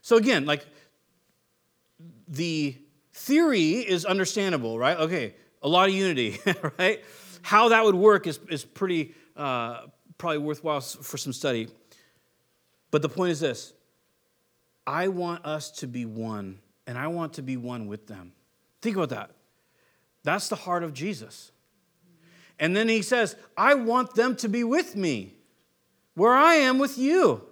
[0.00, 0.66] So again, like
[2.26, 2.76] the
[3.14, 4.98] theory is understandable, right?
[4.98, 6.38] Okay, a lot of unity,
[6.78, 7.02] right?
[7.42, 9.86] How that would work is, is pretty, uh,
[10.18, 11.68] probably worthwhile for some study.
[12.90, 13.72] But the point is this
[14.86, 18.32] I want us to be one, and I want to be one with them.
[18.82, 19.30] Think about that.
[20.24, 21.52] That's the heart of Jesus.
[22.58, 25.34] And then he says, I want them to be with me
[26.14, 27.42] where I am with you.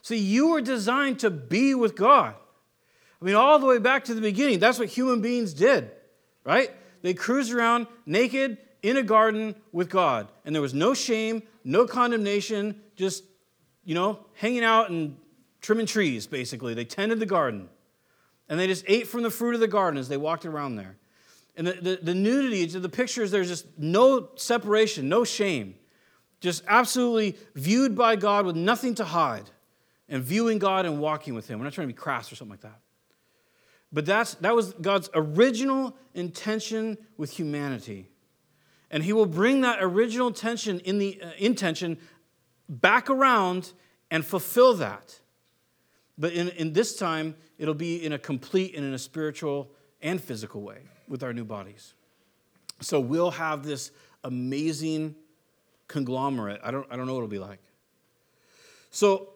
[0.00, 2.34] See, you were designed to be with God.
[3.20, 5.90] I mean, all the way back to the beginning, that's what human beings did,
[6.44, 6.70] right?
[7.02, 10.28] They cruised around naked in a garden with God.
[10.44, 13.24] And there was no shame, no condemnation, just,
[13.84, 15.16] you know, hanging out and
[15.60, 16.74] trimming trees, basically.
[16.74, 17.68] They tended the garden.
[18.48, 20.96] And they just ate from the fruit of the garden as they walked around there.
[21.56, 25.74] And the, the, the nudity, the pictures, there's just no separation, no shame.
[26.40, 29.50] Just absolutely viewed by God with nothing to hide.
[30.08, 31.58] And viewing God and walking with Him.
[31.58, 32.80] We're not trying to be crass or something like that.
[33.92, 38.10] But that's, that was God's original intention with humanity.
[38.90, 41.98] And He will bring that original tension in the uh, intention
[42.68, 43.72] back around
[44.10, 45.20] and fulfill that.
[46.18, 49.70] But in, in this time, it'll be in a complete and in a spiritual
[50.02, 51.94] and physical way with our new bodies.
[52.80, 53.90] So we'll have this
[54.24, 55.14] amazing
[55.86, 56.60] conglomerate.
[56.62, 57.60] I don't, I don't know what it'll be like.
[58.90, 59.30] So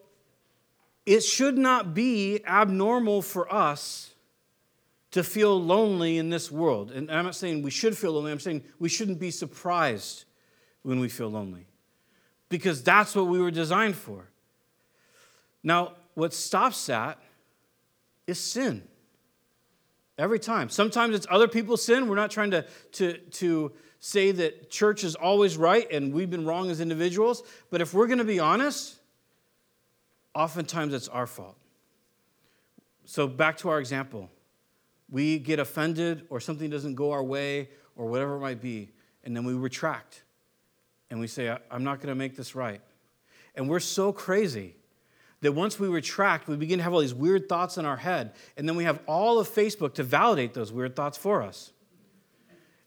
[1.05, 4.12] it should not be abnormal for us
[5.13, 6.91] to feel lonely in this world.
[6.91, 10.25] And I'm not saying we should feel lonely, I'm saying we shouldn't be surprised
[10.81, 11.67] when we feel lonely
[12.49, 14.27] because that's what we were designed for.
[15.63, 17.19] Now, what stops that
[18.27, 18.83] is sin.
[20.17, 20.69] Every time.
[20.69, 22.07] Sometimes it's other people's sin.
[22.07, 26.45] We're not trying to, to, to say that church is always right and we've been
[26.45, 27.43] wrong as individuals.
[27.69, 28.95] But if we're going to be honest,
[30.33, 31.57] oftentimes it's our fault.
[33.05, 34.29] So, back to our example.
[35.09, 38.91] We get offended or something doesn't go our way or whatever it might be,
[39.23, 40.23] and then we retract
[41.09, 42.81] and we say, I'm not going to make this right.
[43.53, 44.75] And we're so crazy
[45.41, 48.33] that once we retract, we begin to have all these weird thoughts in our head,
[48.57, 51.71] and then we have all of Facebook to validate those weird thoughts for us.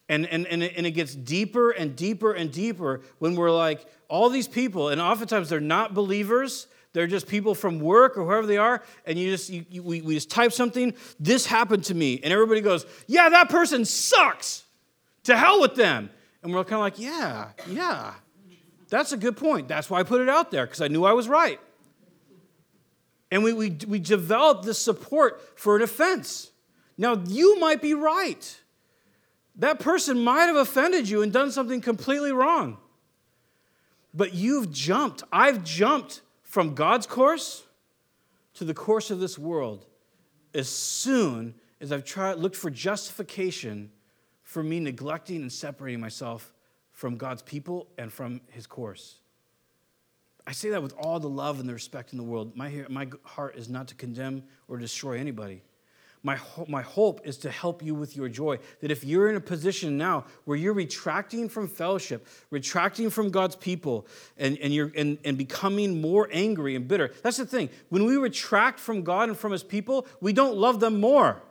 [0.09, 3.87] And, and, and, it, and it gets deeper and deeper and deeper when we're like,
[4.09, 8.47] all these people, and oftentimes they're not believers, they're just people from work or whoever
[8.47, 11.95] they are, and you just you, you, we, we just type something, this happened to
[11.95, 14.65] me, and everybody goes, yeah, that person sucks.
[15.25, 16.11] To hell with them.
[16.43, 18.15] And we're kind of like, yeah, yeah,
[18.89, 19.67] that's a good point.
[19.67, 21.59] That's why I put it out there, because I knew I was right.
[23.33, 26.53] And we, we, we develop this support for an offense.
[26.97, 28.61] Now, you might be right.
[29.57, 32.79] That person might have offended you and done something completely wrong.
[34.15, 35.25] But you've jumped.
[35.33, 36.21] I've jumped
[36.57, 37.65] from God's course
[38.55, 39.85] to the course of this world
[40.55, 43.93] as soon as I've tried, looked for justification
[44.43, 46.55] for me neglecting and separating myself
[46.93, 49.17] from God's people and from his course.
[50.47, 52.57] I say that with all the love and the respect in the world.
[52.57, 55.61] My, my heart is not to condemn or destroy anybody.
[56.27, 58.59] My, my hope is to help you with your joy.
[58.81, 63.55] That if you're in a position now where you're retracting from fellowship, retracting from God's
[63.55, 67.69] people, and, and, you're, and, and becoming more angry and bitter, that's the thing.
[67.91, 71.45] When we retract from God and from His people, we don't love them more.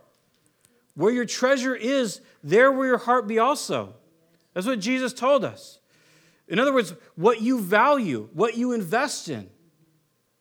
[0.96, 3.94] Where your treasure is, there will your heart be also.
[4.54, 5.80] That's what Jesus told us.
[6.50, 9.50] In other words, what you value, what you invest in,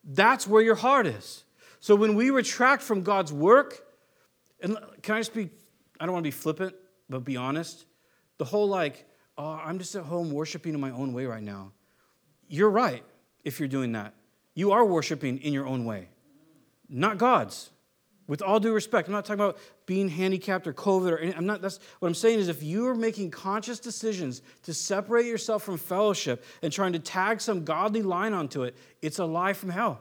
[0.03, 1.45] that's where your heart is.
[1.79, 3.84] So when we retract from God's work,
[4.65, 5.51] and can I just be,
[6.01, 6.75] I don't want to be flippant,
[7.09, 7.85] but be honest.
[8.39, 9.07] The whole like,
[9.39, 11.73] oh, I'm just at home worshiping in my own way right now.
[12.49, 13.05] You're right
[13.45, 14.15] if you're doing that.
[14.55, 16.09] You are worshiping in your own way,
[16.89, 17.71] not God's.
[18.27, 21.37] With all due respect, I'm not talking about being handicapped or COVID or anything.
[21.37, 25.27] I'm not, that's, what I'm saying is if you are making conscious decisions to separate
[25.27, 29.53] yourself from fellowship and trying to tag some godly line onto it, it's a lie
[29.53, 30.01] from hell.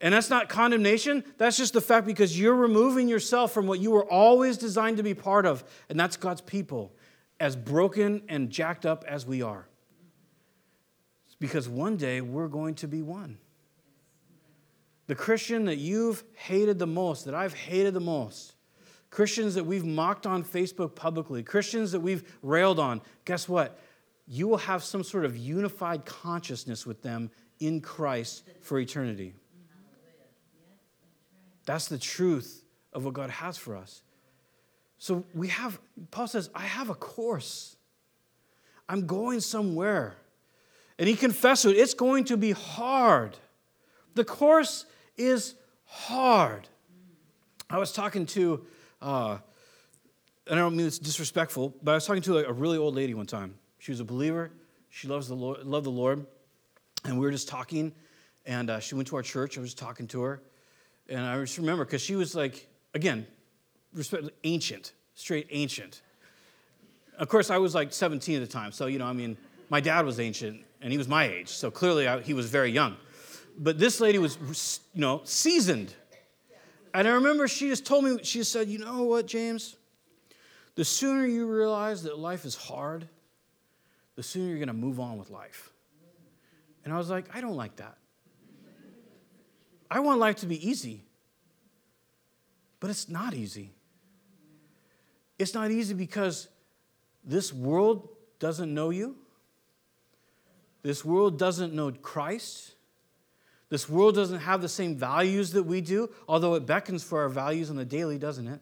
[0.00, 3.90] And that's not condemnation, that's just the fact because you're removing yourself from what you
[3.90, 6.92] were always designed to be part of, and that's God's people,
[7.40, 9.66] as broken and jacked up as we are.
[11.26, 13.38] It's because one day we're going to be one.
[15.06, 18.54] The Christian that you've hated the most, that I've hated the most,
[19.08, 23.78] Christians that we've mocked on Facebook publicly, Christians that we've railed on, guess what?
[24.26, 27.30] You will have some sort of unified consciousness with them
[27.60, 29.32] in Christ for eternity.
[31.66, 34.02] That's the truth of what God has for us.
[34.98, 35.78] So we have,
[36.10, 37.76] Paul says, I have a course.
[38.88, 40.16] I'm going somewhere.
[40.98, 41.76] And he confessed it.
[41.76, 43.36] It's going to be hard.
[44.14, 44.86] The course
[45.16, 46.68] is hard.
[47.68, 48.64] I was talking to,
[49.02, 49.38] uh,
[50.46, 52.94] and I don't mean it's disrespectful, but I was talking to a, a really old
[52.94, 53.56] lady one time.
[53.78, 54.52] She was a believer.
[54.88, 56.24] She loves the Lord, loved the Lord.
[57.04, 57.92] And we were just talking,
[58.46, 59.58] and uh, she went to our church.
[59.58, 60.42] I was just talking to her.
[61.08, 63.26] And I just remember, because she was like, again,
[63.92, 66.02] respect, ancient, straight ancient.
[67.18, 68.72] Of course, I was like 17 at the time.
[68.72, 69.36] So, you know, I mean,
[69.70, 71.48] my dad was ancient, and he was my age.
[71.48, 72.96] So clearly, I, he was very young
[73.58, 75.94] but this lady was, you know, seasoned.
[76.92, 79.76] And I remember she just told me, she said, you know what, James?
[80.76, 83.08] the sooner you realize that life is hard,
[84.14, 85.72] the sooner you're going to move on with life.
[86.84, 87.96] And I was like, I don't like that.
[89.90, 91.04] I want life to be easy.
[92.80, 93.72] But it's not easy.
[95.38, 96.48] It's not easy because
[97.24, 98.08] this world
[98.38, 99.16] doesn't know you.
[100.82, 102.74] This world doesn't know Christ.
[103.68, 107.28] This world doesn't have the same values that we do, although it beckons for our
[107.28, 108.60] values on the daily, doesn't it?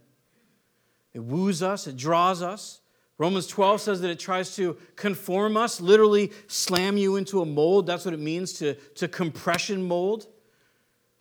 [1.12, 2.81] It woos us, it draws us.
[3.18, 7.87] Romans 12 says that it tries to conform us, literally slam you into a mold.
[7.87, 10.27] That's what it means to, to compression mold.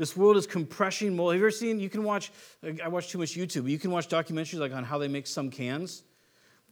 [0.04, 1.32] This world is compression mold.
[1.32, 1.80] Have you ever seen?
[1.80, 2.30] You can watch.
[2.84, 3.70] I watch too much YouTube.
[3.70, 6.04] You can watch documentaries like on how they make some cans.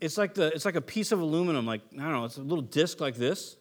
[0.02, 0.48] It's like the.
[0.48, 1.66] It's like a piece of aluminum.
[1.66, 2.26] Like I don't know.
[2.26, 3.56] It's a little disc like this,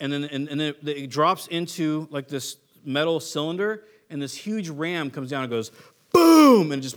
[0.00, 4.34] and then and, and then it, it drops into like this metal cylinder, and this
[4.34, 5.70] huge ram comes down and goes
[6.12, 6.96] boom, and just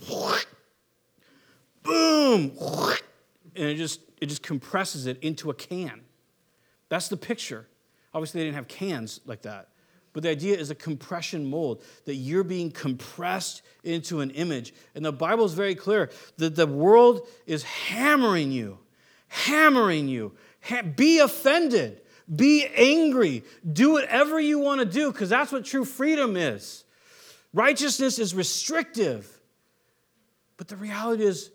[1.84, 2.52] boom,
[3.56, 6.02] and it just it just compresses it into a can.
[6.90, 7.68] That's the picture.
[8.12, 9.70] Obviously, they didn't have cans like that.
[10.16, 14.74] But the idea is a compression mold, that you're being compressed into an image.
[14.96, 18.80] And the Bible is very clear that the world is hammering you,
[19.28, 20.32] hammering you.
[20.62, 22.00] Ha- be offended,
[22.34, 26.86] be angry, do whatever you want to do, because that's what true freedom is.
[27.54, 29.30] Righteousness is restrictive.
[30.56, 31.52] But the reality is,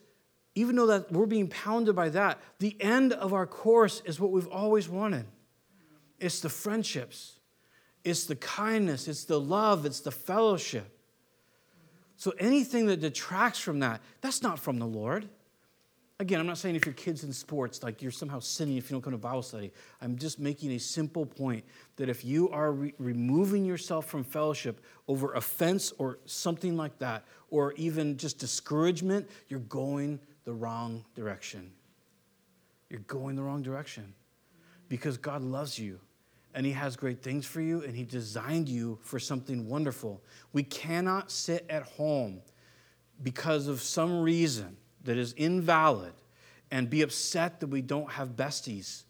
[0.54, 4.32] even though that we're being pounded by that, the end of our course is what
[4.32, 5.24] we've always wanted.
[6.18, 7.39] It's the friendships
[8.04, 10.96] it's the kindness, it's the love, it's the fellowship.
[12.16, 15.28] So anything that detracts from that, that's not from the Lord.
[16.18, 18.94] Again, I'm not saying if your kid's in sports, like you're somehow sinning if you
[18.94, 19.72] don't come to Bible study.
[20.02, 21.64] I'm just making a simple point
[21.96, 27.24] that if you are re- removing yourself from fellowship over offense or something like that,
[27.48, 31.72] or even just discouragement, you're going the wrong direction.
[32.90, 34.12] You're going the wrong direction
[34.90, 36.00] because God loves you
[36.54, 40.22] and He has great things for you, and He designed you for something wonderful.
[40.52, 42.42] We cannot sit at home
[43.22, 46.12] because of some reason that is invalid
[46.70, 49.02] and be upset that we don't have besties.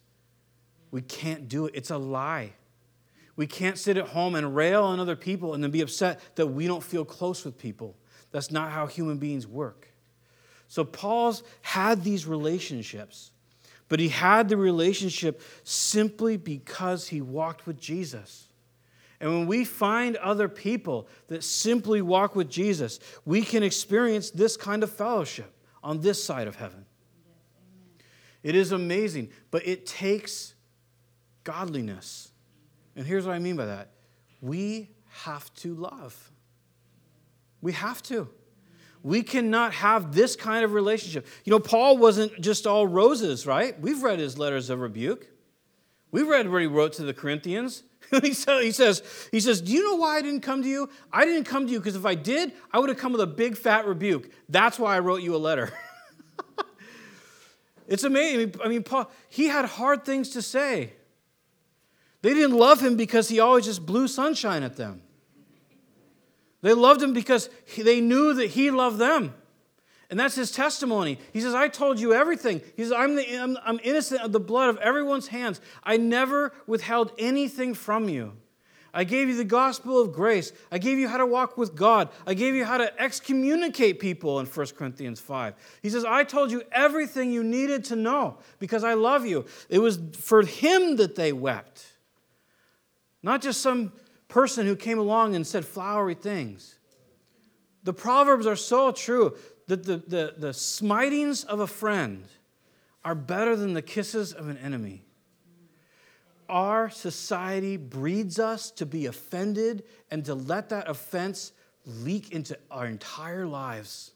[0.90, 1.74] We can't do it.
[1.74, 2.52] It's a lie.
[3.36, 6.48] We can't sit at home and rail on other people and then be upset that
[6.48, 7.96] we don't feel close with people.
[8.32, 9.88] That's not how human beings work.
[10.68, 13.32] So, Paul's had these relationships.
[13.90, 18.48] But he had the relationship simply because he walked with Jesus.
[19.20, 24.56] And when we find other people that simply walk with Jesus, we can experience this
[24.56, 26.86] kind of fellowship on this side of heaven.
[28.44, 30.54] It is amazing, but it takes
[31.42, 32.30] godliness.
[32.94, 33.90] And here's what I mean by that
[34.40, 34.88] we
[35.24, 36.30] have to love.
[37.60, 38.28] We have to.
[39.02, 41.26] We cannot have this kind of relationship.
[41.44, 43.78] You know, Paul wasn't just all roses, right?
[43.80, 45.26] We've read his letters of rebuke.
[46.10, 47.82] We've read what he wrote to the Corinthians.
[48.22, 50.90] he, says, he says, Do you know why I didn't come to you?
[51.12, 53.26] I didn't come to you because if I did, I would have come with a
[53.26, 54.30] big fat rebuke.
[54.48, 55.72] That's why I wrote you a letter.
[57.88, 58.54] it's amazing.
[58.62, 60.92] I mean, Paul, he had hard things to say.
[62.22, 65.02] They didn't love him because he always just blew sunshine at them.
[66.62, 69.34] They loved him because they knew that he loved them.
[70.10, 71.18] And that's his testimony.
[71.32, 72.60] He says, I told you everything.
[72.76, 75.60] He says, I'm, the, I'm, I'm innocent of the blood of everyone's hands.
[75.84, 78.32] I never withheld anything from you.
[78.92, 80.52] I gave you the gospel of grace.
[80.72, 82.08] I gave you how to walk with God.
[82.26, 85.54] I gave you how to excommunicate people in 1 Corinthians 5.
[85.80, 89.46] He says, I told you everything you needed to know because I love you.
[89.68, 91.86] It was for him that they wept,
[93.22, 93.92] not just some
[94.30, 96.76] person who came along and said flowery things.
[97.82, 102.24] The Proverbs are so true that the, the, the smitings of a friend
[103.04, 105.04] are better than the kisses of an enemy.
[106.48, 111.52] Our society breeds us to be offended and to let that offense
[111.86, 114.12] leak into our entire lives.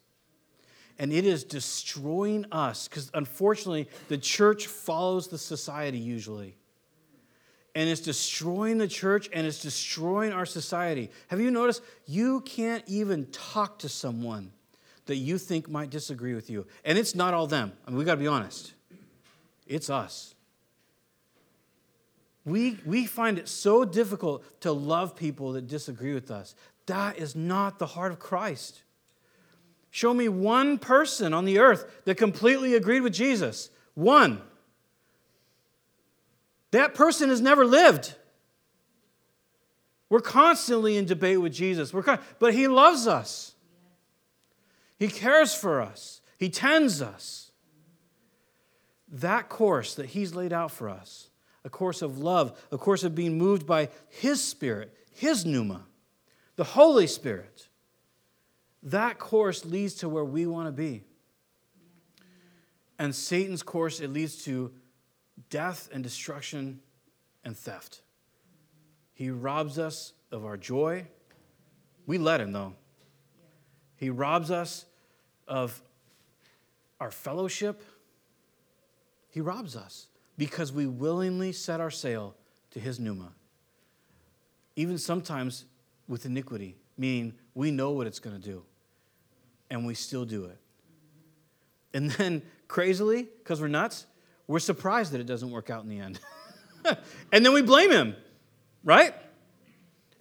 [0.99, 6.57] And it is destroying us because unfortunately, the church follows the society usually
[7.75, 11.11] and it's destroying the church and it's destroying our society.
[11.29, 11.83] Have you noticed?
[12.07, 14.53] You can't even talk to someone
[15.07, 16.67] that you think might disagree with you.
[16.85, 17.73] And it's not all them.
[17.87, 18.73] I mean, we got to be honest.
[19.67, 20.35] It's us.
[22.45, 26.55] We, we find it so difficult to love people that disagree with us.
[26.87, 28.83] That is not the heart of Christ.
[29.91, 33.71] Show me one person on the earth that completely agreed with Jesus.
[33.95, 34.43] One.
[36.75, 38.17] That person has never lived.
[40.11, 43.55] We're constantly in debate with Jesus, We're con- but He loves us.
[44.99, 47.53] He cares for us, He tends us.
[49.09, 51.29] that course that He's laid out for us,
[51.65, 55.87] a course of love, a course of being moved by His Spirit, His pneuma,
[56.57, 57.69] the Holy Spirit,
[58.83, 61.05] that course leads to where we want to be.
[62.99, 64.73] And Satan's course, it leads to
[65.51, 66.81] death and destruction
[67.45, 68.03] and theft.
[69.15, 71.07] He robs us of our joy.
[72.07, 72.75] We let him, though.
[73.97, 74.87] He robs us
[75.47, 75.81] of
[77.01, 77.83] our fellowship.
[79.31, 82.35] He robs us because we willingly set our sail
[82.73, 83.33] to his pneuma.
[84.77, 85.65] Even sometimes
[86.09, 88.65] with iniquity, meaning we know what it's going to do
[89.71, 90.59] and we still do it.
[91.93, 94.07] And then, crazily, because we're nuts,
[94.47, 96.21] we're surprised that it doesn't work out in the end.
[97.33, 98.17] and then we blame him,
[98.83, 99.15] right?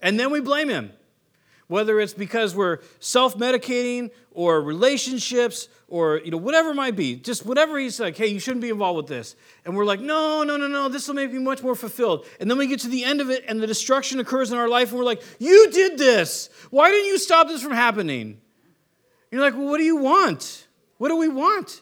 [0.00, 0.92] And then we blame him.
[1.66, 7.16] Whether it's because we're self medicating or relationships or you know whatever it might be,
[7.16, 9.34] just whatever he's like, hey, you shouldn't be involved with this.
[9.64, 12.26] And we're like, no, no, no, no, this will make me much more fulfilled.
[12.38, 14.68] And then we get to the end of it and the destruction occurs in our
[14.68, 16.50] life and we're like, you did this.
[16.70, 18.42] Why didn't you stop this from happening?
[19.30, 20.68] You're like, well, what do you want?
[20.98, 21.80] What do we want?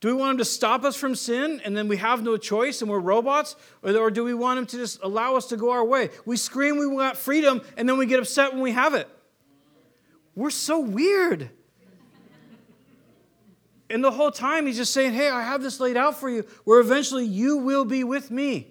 [0.00, 2.80] Do we want him to stop us from sin and then we have no choice
[2.80, 3.54] and we're robots?
[3.82, 6.08] Or, do we want him to just allow us to go our way?
[6.24, 9.08] We scream we want freedom and then we get upset when we have it.
[10.34, 11.50] We're so weird.
[13.90, 16.46] And the whole time he's just saying, Hey, I have this laid out for you
[16.64, 18.68] where eventually you will be with me.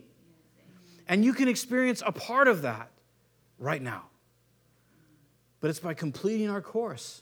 [1.07, 2.89] And you can experience a part of that
[3.59, 4.05] right now.
[5.59, 7.21] But it's by completing our course,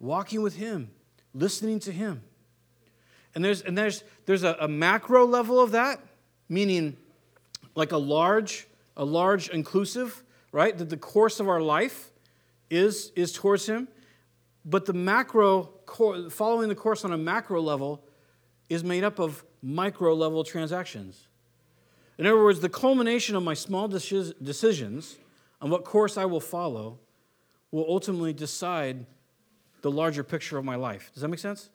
[0.00, 0.90] walking with him,
[1.32, 2.22] listening to him.
[3.34, 6.00] And there's, and there's, there's a, a macro level of that,
[6.48, 6.96] meaning
[7.74, 8.66] like a large,
[8.96, 10.22] a large inclusive,
[10.52, 10.76] right?
[10.76, 12.12] That the course of our life
[12.70, 13.88] is, is towards him.
[14.64, 15.70] But the macro,
[16.30, 18.04] following the course on a macro level,
[18.68, 21.26] is made up of micro level transactions.
[22.16, 25.16] In other words, the culmination of my small decisions
[25.60, 26.98] on what course I will follow
[27.70, 29.04] will ultimately decide
[29.82, 31.10] the larger picture of my life.
[31.12, 31.70] Does that make sense?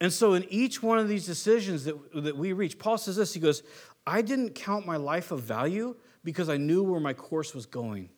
[0.00, 3.32] And so, in each one of these decisions that, that we reach, Paul says this
[3.32, 3.62] He goes,
[4.06, 8.10] I didn't count my life of value because I knew where my course was going.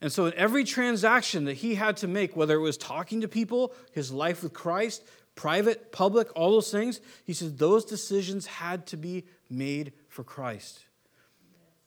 [0.00, 3.28] And so, in every transaction that he had to make, whether it was talking to
[3.28, 5.02] people, his life with Christ,
[5.34, 10.80] private, public, all those things, he says those decisions had to be made for Christ.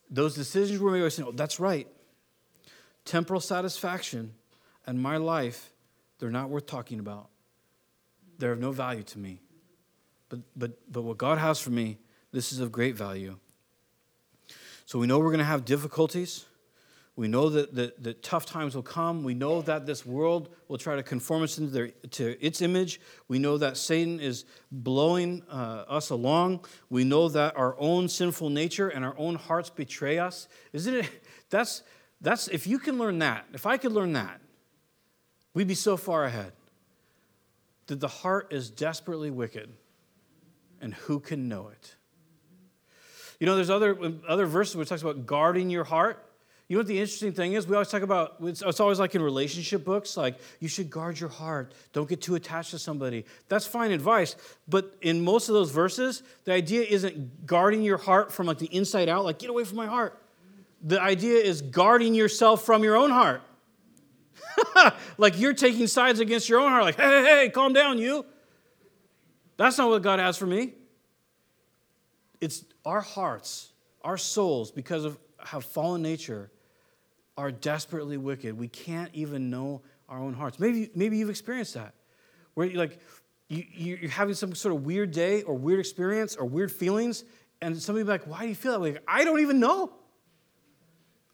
[0.10, 1.88] Those decisions were made by saying, oh, that's right.
[3.06, 4.34] Temporal satisfaction
[4.86, 5.72] and my life,
[6.20, 7.30] they're not worth talking about
[8.38, 9.42] they're of no value to me.
[10.30, 11.98] But, but, but what God has for me,
[12.32, 13.38] this is of great value.
[14.86, 16.46] So we know we're going to have difficulties.
[17.16, 19.24] We know that, that, that, tough times will come.
[19.24, 23.02] We know that this world will try to conform us into their, to its image.
[23.28, 26.66] We know that Satan is blowing uh, us along.
[26.92, 30.48] We know that our own sinful nature and our own hearts betray us.
[30.74, 31.10] Isn't it?
[31.50, 31.82] That's,
[32.20, 34.42] that's, if you can learn that, if I could learn that,
[35.54, 36.52] we'd be so far ahead
[37.88, 39.70] that the heart is desperately wicked,
[40.82, 41.96] and who can know it?
[43.40, 46.24] You know, there's other, other verses where it talks about guarding your heart.
[46.68, 47.66] You know what the interesting thing is?
[47.66, 51.18] We always talk about, it's, it's always like in relationship books, like you should guard
[51.18, 51.74] your heart.
[51.94, 53.26] Don't get too attached to somebody.
[53.48, 54.36] That's fine advice.
[54.68, 58.66] But in most of those verses, the idea isn't guarding your heart from like the
[58.76, 60.22] inside out, like get away from my heart.
[60.84, 63.42] The idea is guarding yourself from your own heart.
[65.18, 68.26] like you're taking sides against your own heart, like, hey, hey, hey, calm down, you.
[69.58, 70.74] That's not what God has for me.
[72.40, 73.72] It's our hearts,
[74.04, 76.52] our souls, because of how fallen nature,
[77.38, 78.58] are desperately wicked.
[78.58, 80.60] We can't even know our own hearts.
[80.60, 81.94] Maybe, maybe you've experienced that,
[82.54, 83.00] where you like
[83.50, 87.24] you, you're having some sort of weird day or weird experience or weird feelings,
[87.62, 89.94] and somebody be like, "Why do you feel that way?" I don't even know.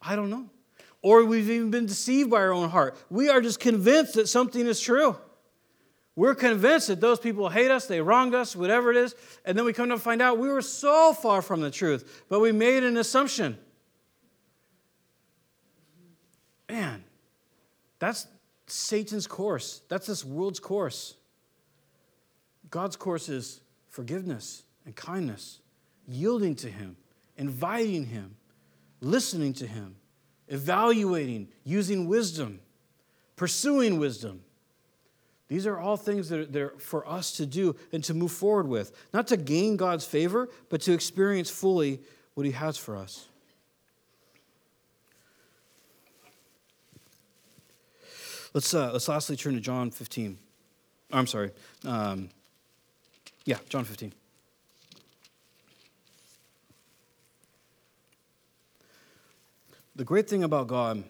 [0.01, 0.49] I don't know
[1.03, 2.97] or we've even been deceived by our own heart.
[3.11, 5.15] We are just convinced that something is true.
[6.15, 9.65] We're convinced that those people hate us, they wronged us, whatever it is, and then
[9.65, 12.83] we come to find out we were so far from the truth, but we made
[12.83, 13.57] an assumption.
[16.69, 17.03] Man,
[17.99, 18.27] that's
[18.67, 19.81] Satan's course.
[19.89, 21.15] That's this world's course.
[22.69, 25.59] God's course is forgiveness and kindness,
[26.07, 26.95] yielding to Him,
[27.37, 28.35] inviting Him,
[29.01, 29.95] listening to Him,
[30.47, 32.59] evaluating, using wisdom,
[33.35, 34.41] pursuing wisdom.
[35.47, 38.91] These are all things that are, for us to do and to move forward with,
[39.13, 41.99] not to gain God's favor, but to experience fully
[42.33, 43.27] what He has for us.
[48.53, 50.37] Let's, uh, let's lastly turn to John 15.
[51.11, 51.51] I'm sorry.
[51.85, 52.29] Um,
[53.45, 54.13] yeah, John 15.
[59.95, 61.03] The great thing about God,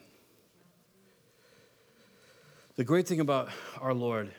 [2.75, 3.47] the great thing about
[3.79, 4.29] our Lord,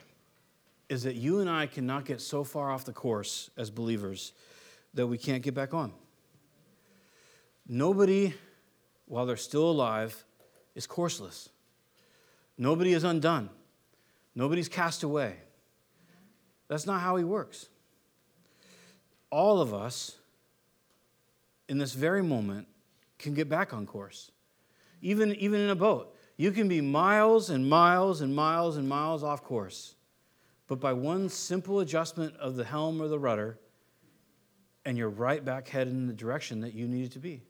[0.87, 4.33] is that you and I cannot get so far off the course as believers
[4.93, 5.91] that we can't get back on.
[7.67, 8.35] Nobody,
[9.07, 10.23] while they're still alive,
[10.75, 11.49] is courseless.
[12.55, 13.49] Nobody is undone.
[14.35, 15.37] Nobody's cast away.
[16.67, 17.67] That's not how he works.
[19.31, 20.17] All of us,
[21.67, 22.67] in this very moment,
[23.17, 24.29] can get back on course.
[25.05, 29.23] Even, even in a boat, you can be miles and miles and miles and miles
[29.23, 29.93] off course.
[30.65, 33.59] But by one simple adjustment of the helm or the rudder,
[34.83, 37.43] and you're right back headed in the direction that you needed to be.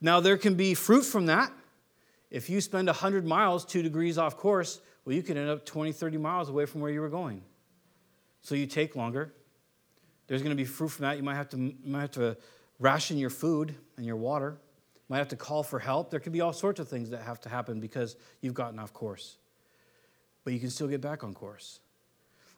[0.00, 1.52] Now, there can be fruit from that.
[2.30, 5.90] If you spend 100 miles two degrees off course, well, you could end up 20,
[5.90, 7.42] 30 miles away from where you were going.
[8.42, 9.32] So you take longer.
[10.28, 11.16] There's going to be fruit from that.
[11.16, 12.36] You might have to, might have to
[12.78, 14.58] ration your food and your water.
[15.08, 16.10] Might have to call for help.
[16.10, 18.92] There could be all sorts of things that have to happen because you've gotten off
[18.92, 19.36] course.
[20.44, 21.80] But you can still get back on course.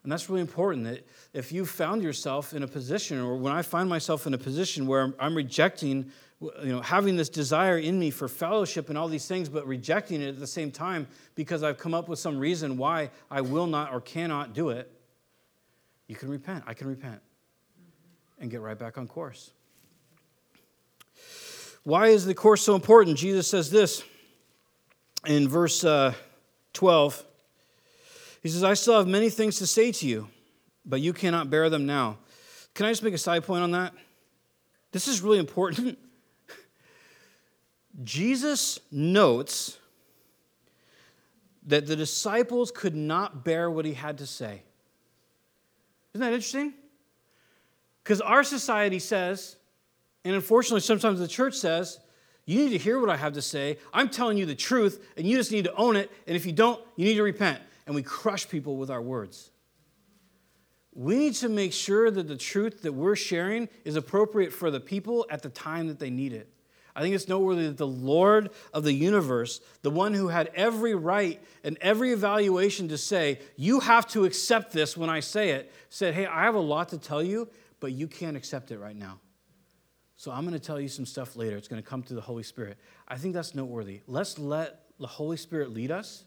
[0.03, 3.63] And that's really important that if you found yourself in a position, or when I
[3.63, 8.11] find myself in a position where I'm rejecting, you know, having this desire in me
[8.11, 11.79] for fellowship and all these things, but rejecting it at the same time because I've
[11.79, 14.91] come up with some reason why I will not or cannot do it,
[16.07, 16.65] you can repent.
[16.67, 17.21] I can repent
[18.39, 19.51] and get right back on course.
[21.85, 23.17] Why is the course so important?
[23.17, 24.03] Jesus says this
[25.27, 26.15] in verse uh,
[26.75, 27.25] 12.
[28.43, 30.29] He says, I still have many things to say to you,
[30.85, 32.19] but you cannot bear them now.
[32.75, 33.93] Can I just make a side point on that?
[34.93, 35.99] This is really important.
[38.05, 39.79] Jesus notes
[41.67, 44.63] that the disciples could not bear what he had to say.
[46.15, 46.73] Isn't that interesting?
[48.03, 49.57] Because our society says,
[50.29, 51.99] and unfortunately, sometimes the church says,
[52.45, 53.79] you need to hear what I have to say.
[53.93, 56.11] I'm telling you the truth, and you just need to own it.
[56.27, 59.51] And if you don't, you need to repent and we crush people with our words.
[60.95, 64.81] We need to make sure that the truth that we're sharing is appropriate for the
[64.81, 66.53] people at the time that they need it.
[66.97, 70.95] I think it's noteworthy that the Lord of the universe, the one who had every
[70.95, 75.73] right and every evaluation to say, You have to accept this when I say it,
[75.91, 77.49] said, Hey, I have a lot to tell you,
[77.79, 79.21] but you can't accept it right now.
[80.19, 81.57] So I'm going to tell you some stuff later.
[81.57, 82.77] It's going to come through the Holy Spirit.
[83.07, 84.01] I think that's noteworthy.
[84.09, 86.25] Let's let the Holy Spirit lead us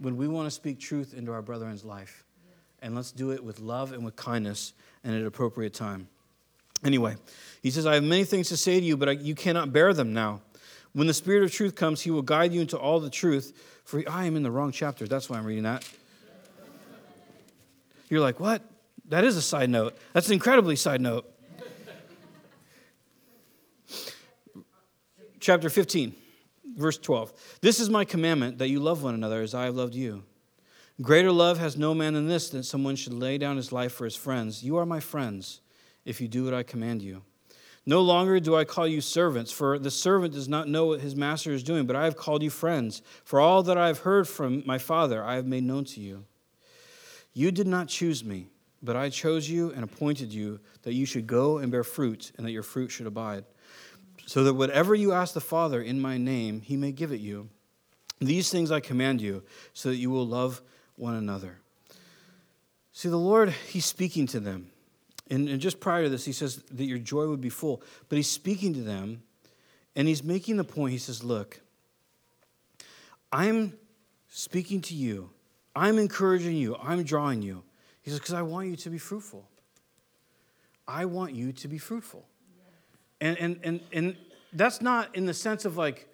[0.00, 2.24] when we want to speak truth into our brethren's life.
[2.82, 4.72] And let's do it with love and with kindness
[5.04, 6.08] and at an appropriate time.
[6.84, 7.14] Anyway,
[7.62, 10.12] he says, I have many things to say to you, but you cannot bear them
[10.12, 10.40] now.
[10.92, 13.80] When the Spirit of truth comes, he will guide you into all the truth.
[13.84, 15.06] For I am in the wrong chapter.
[15.06, 15.88] That's why I'm reading that.
[18.08, 18.62] You're like, what?
[19.10, 19.96] That is a side note.
[20.12, 21.32] That's an incredibly side note.
[25.48, 26.14] Chapter 15
[26.76, 27.32] verse 12.
[27.62, 30.24] This is my commandment that you love one another as I have loved you.
[31.00, 34.04] Greater love has no man than this, that someone should lay down his life for
[34.04, 34.62] his friends.
[34.62, 35.62] You are my friends
[36.04, 37.22] if you do what I command you.
[37.86, 41.16] No longer do I call you servants, for the servant does not know what his
[41.16, 43.00] master is doing, but I have called you friends.
[43.24, 46.26] For all that I have heard from my Father, I have made known to you.
[47.32, 48.48] You did not choose me,
[48.82, 52.46] but I chose you and appointed you that you should go and bear fruit, and
[52.46, 53.46] that your fruit should abide
[54.26, 57.48] so that whatever you ask the Father in my name, he may give it you.
[58.20, 59.42] These things I command you,
[59.72, 60.60] so that you will love
[60.96, 61.58] one another.
[62.92, 64.70] See, the Lord, he's speaking to them.
[65.30, 67.82] And, and just prior to this, he says that your joy would be full.
[68.08, 69.22] But he's speaking to them,
[69.94, 70.92] and he's making the point.
[70.92, 71.60] He says, Look,
[73.30, 73.74] I'm
[74.28, 75.30] speaking to you,
[75.76, 77.62] I'm encouraging you, I'm drawing you.
[78.02, 79.48] He says, Because I want you to be fruitful.
[80.86, 82.26] I want you to be fruitful.
[83.20, 84.16] And, and, and, and
[84.52, 86.08] that's not in the sense of like,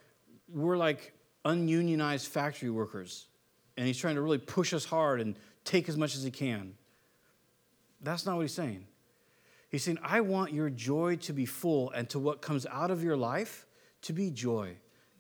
[0.53, 1.13] we're like
[1.45, 3.27] ununionized factory workers.
[3.77, 6.75] And he's trying to really push us hard and take as much as he can.
[8.01, 8.87] That's not what he's saying.
[9.69, 13.03] He's saying, I want your joy to be full and to what comes out of
[13.03, 13.67] your life
[14.03, 14.77] to be joy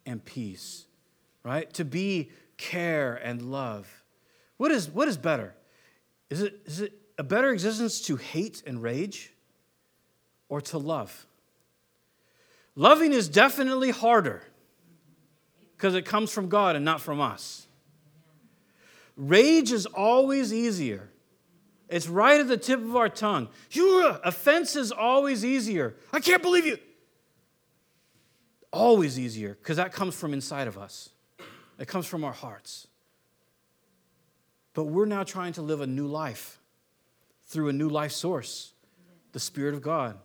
[0.06, 0.84] and peace,
[1.42, 1.72] right?
[1.74, 4.04] To be care and love.
[4.56, 5.54] What is, what is better?
[6.30, 9.32] Is it, is it a better existence to hate and rage
[10.48, 11.26] or to love?
[12.76, 14.42] Loving is definitely harder
[15.76, 17.66] because it comes from God and not from us.
[19.16, 21.10] Rage is always easier.
[21.88, 23.48] It's right at the tip of our tongue.
[23.78, 25.94] Uh, offense is always easier.
[26.12, 26.78] I can't believe you.
[28.72, 31.10] Always easier because that comes from inside of us,
[31.78, 32.88] it comes from our hearts.
[34.72, 36.58] But we're now trying to live a new life
[37.46, 38.72] through a new life source,
[39.30, 40.18] the Spirit of God.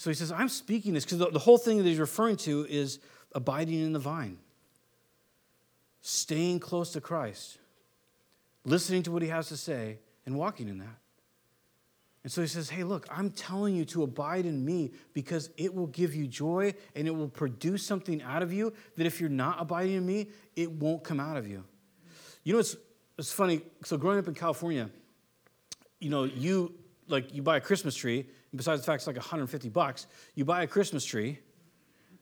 [0.00, 2.64] So he says, I'm speaking this because the, the, whole thing that he's referring to
[2.70, 3.00] is
[3.34, 4.38] abiding in the vine,
[6.00, 7.58] staying close to Christ,
[8.64, 10.96] listening to what he has to say, and walking in that.
[12.22, 15.74] And so he says, Hey, look, I'm telling you to abide in me because it
[15.74, 19.28] will give you joy and it will produce something out of you that if you're
[19.28, 21.62] not abiding in me, it won't come out of you.
[22.42, 22.74] You know, it's,
[23.18, 23.60] it's funny.
[23.84, 24.88] So, growing up in California,
[25.98, 26.72] you know, you
[27.06, 30.62] like you buy a Christmas tree, besides the fact it's like 150 bucks, you buy
[30.62, 31.38] a Christmas tree,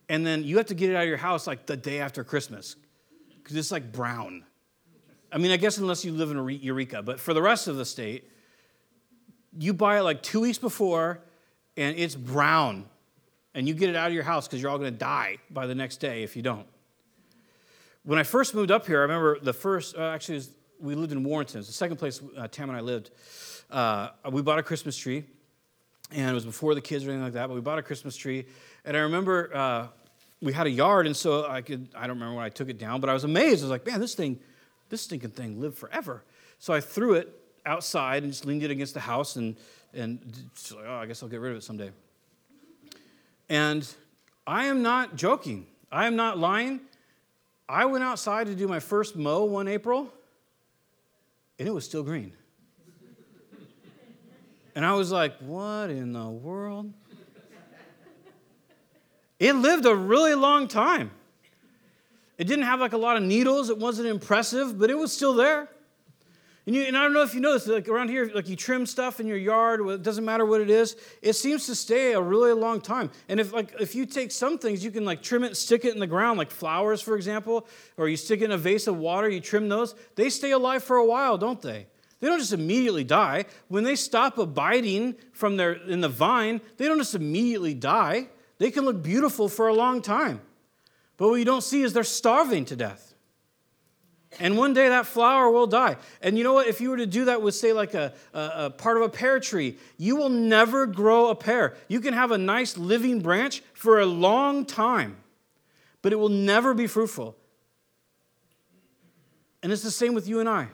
[0.08, 2.24] and then you have to get it out of your house like the day after
[2.24, 2.76] Christmas
[3.36, 4.44] because it's like brown.
[5.30, 7.84] I mean, I guess unless you live in Eureka, but for the rest of the
[7.84, 8.30] state,
[9.58, 11.20] you buy it like two weeks before
[11.76, 12.86] and it's brown
[13.54, 15.66] and you get it out of your house because you're all going to die by
[15.66, 16.66] the next day if you don't.
[18.04, 20.50] When I first moved up here, I remember the first, uh, actually, was,
[20.80, 21.60] we lived in Warrenton.
[21.60, 23.10] The second place uh, Tam and I lived.
[23.70, 25.24] Uh, we bought a Christmas tree,
[26.10, 28.16] and it was before the kids or anything like that, but we bought a Christmas
[28.16, 28.46] tree.
[28.84, 29.86] And I remember uh,
[30.40, 32.78] we had a yard, and so I could, I don't remember when I took it
[32.78, 33.62] down, but I was amazed.
[33.62, 34.38] I was like, man, this thing,
[34.88, 36.24] this stinking thing lived forever.
[36.58, 37.28] So I threw it
[37.66, 39.56] outside and just leaned it against the house and,
[39.92, 40.20] and
[40.74, 41.90] like, oh, I guess I'll get rid of it someday.
[43.48, 43.86] And
[44.46, 45.66] I am not joking.
[45.90, 46.80] I am not lying.
[47.68, 50.10] I went outside to do my first mow one April,
[51.58, 52.32] and it was still green.
[54.78, 56.92] And I was like, what in the world?
[59.40, 61.10] It lived a really long time.
[62.36, 65.32] It didn't have like a lot of needles, it wasn't impressive, but it was still
[65.32, 65.68] there.
[66.64, 68.86] And, you, and I don't know if you noticed, like around here, like you trim
[68.86, 72.20] stuff in your yard, it doesn't matter what it is, it seems to stay a
[72.20, 73.10] really long time.
[73.28, 75.92] And if like if you take some things, you can like trim it stick it
[75.92, 77.66] in the ground, like flowers, for example,
[77.96, 80.84] or you stick it in a vase of water, you trim those, they stay alive
[80.84, 81.88] for a while, don't they?
[82.20, 83.44] They don't just immediately die.
[83.68, 88.28] When they stop abiding from their in the vine, they don't just immediately die.
[88.58, 90.40] They can look beautiful for a long time.
[91.16, 93.14] But what you don't see is they're starving to death.
[94.40, 95.96] And one day that flower will die.
[96.20, 96.66] And you know what?
[96.66, 99.08] If you were to do that with, say, like a, a, a, part of a
[99.08, 101.76] pear tree, you will never grow a pear.
[101.88, 105.16] You can have a nice living branch for a long time,
[106.02, 107.36] but it will never be fruitful.
[109.62, 110.68] And it's the same with you and I.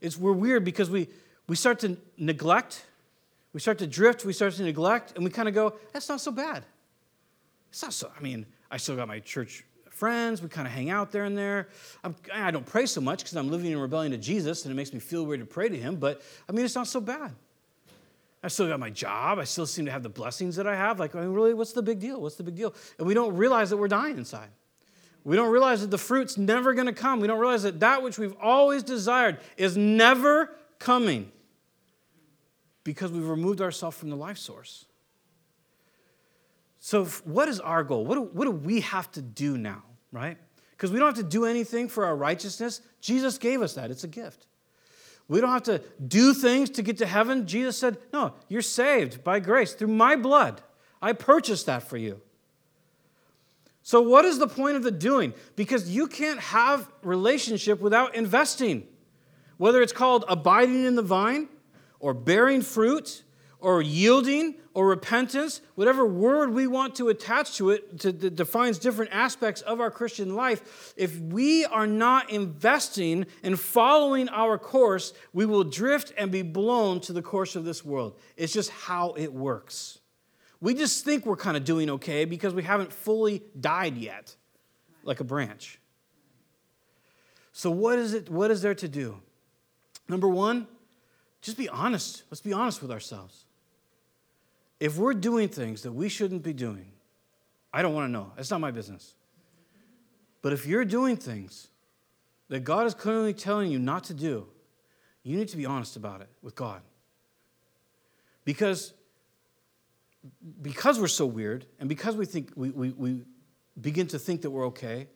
[0.00, 1.08] It's, we're weird because we,
[1.48, 2.84] we start to neglect,
[3.52, 6.20] we start to drift, we start to neglect, and we kind of go, that's not
[6.20, 6.64] so bad.
[7.70, 10.42] It's not so, I mean, I still got my church friends.
[10.42, 11.68] We kind of hang out there and there.
[12.04, 14.72] I'm, I do not pray so much because I'm living in rebellion to Jesus and
[14.72, 17.00] it makes me feel weird to pray to Him, but I mean, it's not so
[17.00, 17.32] bad.
[18.42, 19.38] I still got my job.
[19.38, 21.00] I still seem to have the blessings that I have.
[21.00, 22.20] Like, I mean, really, what's the big deal?
[22.20, 22.74] What's the big deal?
[22.98, 24.50] And we don't realize that we're dying inside.
[25.26, 27.18] We don't realize that the fruit's never going to come.
[27.18, 31.32] We don't realize that that which we've always desired is never coming
[32.84, 34.84] because we've removed ourselves from the life source.
[36.78, 38.06] So, what is our goal?
[38.06, 40.38] What do, what do we have to do now, right?
[40.70, 42.80] Because we don't have to do anything for our righteousness.
[43.00, 44.46] Jesus gave us that, it's a gift.
[45.26, 47.48] We don't have to do things to get to heaven.
[47.48, 50.62] Jesus said, No, you're saved by grace through my blood.
[51.02, 52.20] I purchased that for you.
[53.86, 55.32] So, what is the point of the doing?
[55.54, 58.82] Because you can't have relationship without investing.
[59.58, 61.48] Whether it's called abiding in the vine
[62.00, 63.22] or bearing fruit
[63.60, 68.78] or yielding or repentance, whatever word we want to attach to it to, that defines
[68.78, 75.12] different aspects of our Christian life, if we are not investing in following our course,
[75.32, 78.18] we will drift and be blown to the course of this world.
[78.36, 80.00] It's just how it works.
[80.66, 84.34] We just think we're kind of doing okay because we haven't fully died yet,
[85.04, 85.78] like a branch.
[87.52, 88.28] So, what is it?
[88.28, 89.20] What is there to do?
[90.08, 90.66] Number one,
[91.40, 92.24] just be honest.
[92.32, 93.44] Let's be honest with ourselves
[94.80, 96.90] if we're doing things that we shouldn't be doing,
[97.72, 98.32] I don't want to know.
[98.36, 99.14] It's not my business.
[100.42, 101.68] But if you're doing things
[102.48, 104.48] that God is clearly telling you not to do,
[105.22, 106.82] you need to be honest about it with God.
[108.44, 108.94] Because,
[110.62, 113.22] because we're so weird and because we think we, we, we
[113.80, 115.08] begin to think that we're okay,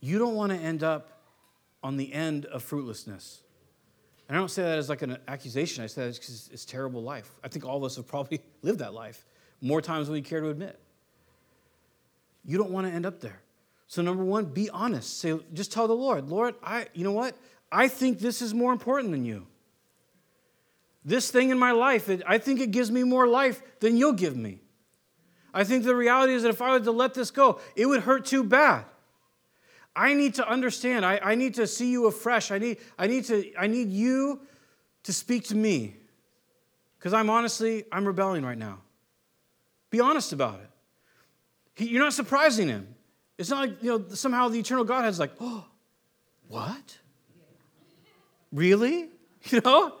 [0.00, 1.22] you don't want to end up
[1.82, 3.40] on the end of fruitlessness.
[4.28, 5.82] And I don't say that as like an accusation.
[5.82, 7.30] I say that because it's terrible life.
[7.42, 9.24] I think all of us have probably lived that life
[9.60, 10.78] more times than we care to admit.
[12.44, 13.40] You don't want to end up there.
[13.86, 15.18] So number one, be honest.
[15.18, 17.36] Say, just tell the Lord, Lord, I, you know what?
[17.72, 19.46] I think this is more important than you.
[21.08, 24.12] This thing in my life, it, I think it gives me more life than you'll
[24.12, 24.60] give me.
[25.54, 28.02] I think the reality is that if I were to let this go, it would
[28.02, 28.84] hurt too bad.
[29.96, 31.06] I need to understand.
[31.06, 32.50] I, I need to see you afresh.
[32.50, 34.42] I need, I, need to, I need you
[35.04, 35.96] to speak to me.
[36.98, 38.82] Because I'm honestly, I'm rebelling right now.
[39.88, 40.68] Be honest about it.
[41.74, 42.86] He, you're not surprising him.
[43.38, 45.64] It's not like, you know, somehow the eternal God has like, oh,
[46.48, 46.98] what?
[48.52, 49.08] Really?
[49.50, 49.97] You know?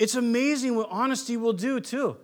[0.00, 2.16] It's amazing what honesty will do, too.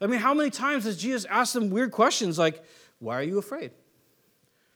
[0.00, 2.64] I mean, how many times has Jesus asked them weird questions like,
[3.00, 3.72] why are you afraid?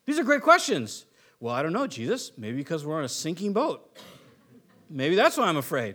[0.04, 1.06] These are great questions.
[1.38, 2.32] Well, I don't know, Jesus.
[2.36, 3.96] Maybe because we're on a sinking boat.
[4.90, 5.94] Maybe that's why I'm afraid.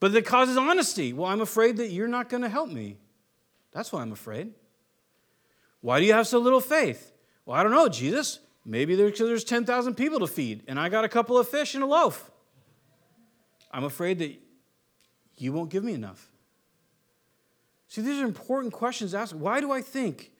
[0.00, 1.12] But it causes honesty.
[1.12, 2.96] Well, I'm afraid that you're not going to help me.
[3.70, 4.52] That's why I'm afraid.
[5.80, 7.12] Why do you have so little faith?
[7.44, 8.40] Well, I don't know, Jesus.
[8.64, 11.84] Maybe there's, there's 10,000 people to feed, and I got a couple of fish and
[11.84, 12.32] a loaf.
[13.70, 14.36] I'm afraid that
[15.38, 16.30] you won't give me enough.
[17.88, 19.34] See, these are important questions to ask.
[19.34, 20.30] Why do I think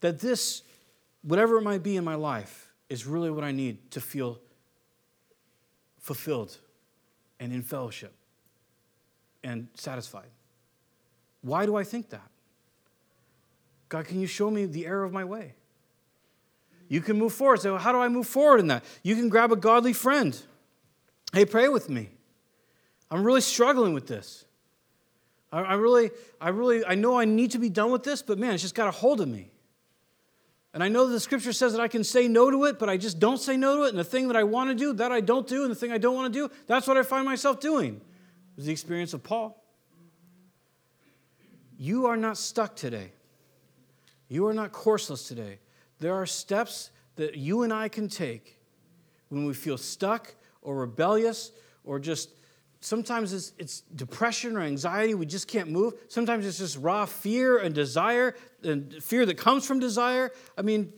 [0.00, 0.62] that this,
[1.22, 4.38] whatever it might be in my life, is really what I need to feel
[5.98, 6.56] fulfilled
[7.38, 8.12] and in fellowship
[9.42, 10.28] and satisfied?
[11.42, 12.28] Why do I think that?
[13.88, 15.54] God, can you show me the error of my way?
[16.88, 17.60] You can move forward.
[17.60, 18.84] So, how do I move forward in that?
[19.02, 20.40] You can grab a godly friend.
[21.32, 22.10] Hey, pray with me.
[23.10, 24.44] I'm really struggling with this.
[25.52, 28.38] I, I really, I really, I know I need to be done with this, but
[28.38, 29.50] man, it's just got a hold of me.
[30.72, 32.96] And I know the scripture says that I can say no to it, but I
[32.96, 33.88] just don't say no to it.
[33.88, 35.62] And the thing that I want to do, that I don't do.
[35.62, 37.96] And the thing I don't want to do, that's what I find myself doing.
[37.96, 39.60] It was the experience of Paul.
[41.76, 43.10] You are not stuck today.
[44.28, 45.58] You are not courseless today.
[45.98, 48.60] There are steps that you and I can take
[49.28, 51.50] when we feel stuck or rebellious
[51.84, 52.30] or just
[52.80, 55.94] sometimes it's, it's, depression or anxiety, we just can't move.
[56.08, 60.30] Sometimes it's just raw fear and desire, and fear that comes from desire.
[60.56, 60.92] I mean,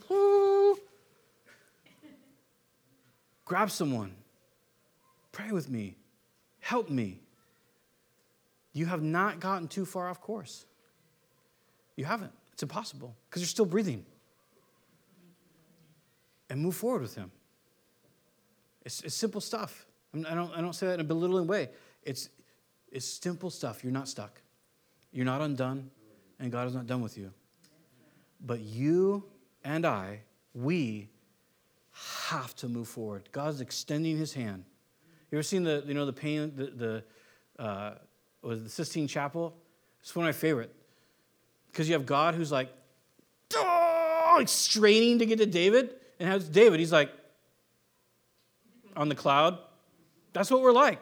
[3.45, 4.15] grab someone,
[5.33, 5.97] pray with me,
[6.61, 7.21] help me.
[8.73, 10.65] You have not gotten too far off course.
[11.97, 12.33] You haven't.
[12.55, 14.07] It's impossible because you're still breathing.
[16.49, 17.31] And move forward with Him.
[18.85, 19.87] It's, it's simple stuff.
[20.15, 21.71] I don't, I don't say that in a belittling way.
[22.03, 22.29] It's,
[22.91, 23.83] it's simple stuff.
[23.83, 24.41] You're not stuck,
[25.13, 25.91] you're not undone,
[26.39, 27.33] and God is not done with you.
[28.45, 29.25] But you
[29.65, 30.21] and I,
[30.55, 31.09] we
[32.29, 33.29] have to move forward.
[33.33, 34.65] God's extending his hand.
[35.31, 37.95] You ever seen the, you know, the pain, the, the, uh,
[38.43, 39.55] was the Sistine Chapel?
[40.01, 40.75] It's one of my favorite.
[41.71, 42.69] Because you have God who's like,
[43.55, 45.95] oh, like straining to get to David.
[46.19, 46.81] And how's David?
[46.81, 47.11] He's like
[48.97, 49.59] on the cloud.
[50.33, 50.99] That's what we're like.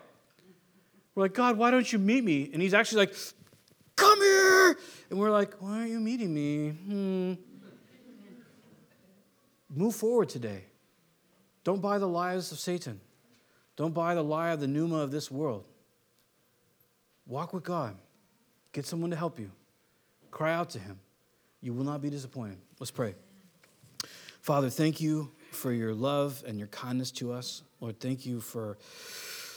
[1.15, 2.51] We're like, God, why don't you meet me?
[2.53, 3.15] And he's actually like,
[3.97, 4.79] come here.
[5.11, 6.71] And we're like, why aren't you meeting me?
[6.71, 7.35] Hmm.
[9.69, 10.65] Move forward today.
[11.63, 13.01] Don't buy the lies of Satan.
[13.77, 15.67] Don't buy the lie of the pneuma of this world.
[17.27, 17.97] Walk with God.
[18.73, 19.51] Get someone to help you.
[20.31, 20.99] Cry out to Him.
[21.61, 22.59] You will not be disappointed.
[22.79, 23.15] Let's pray.
[24.41, 27.63] Father, thank you for your love and your kindness to us.
[27.81, 28.79] Lord, thank you for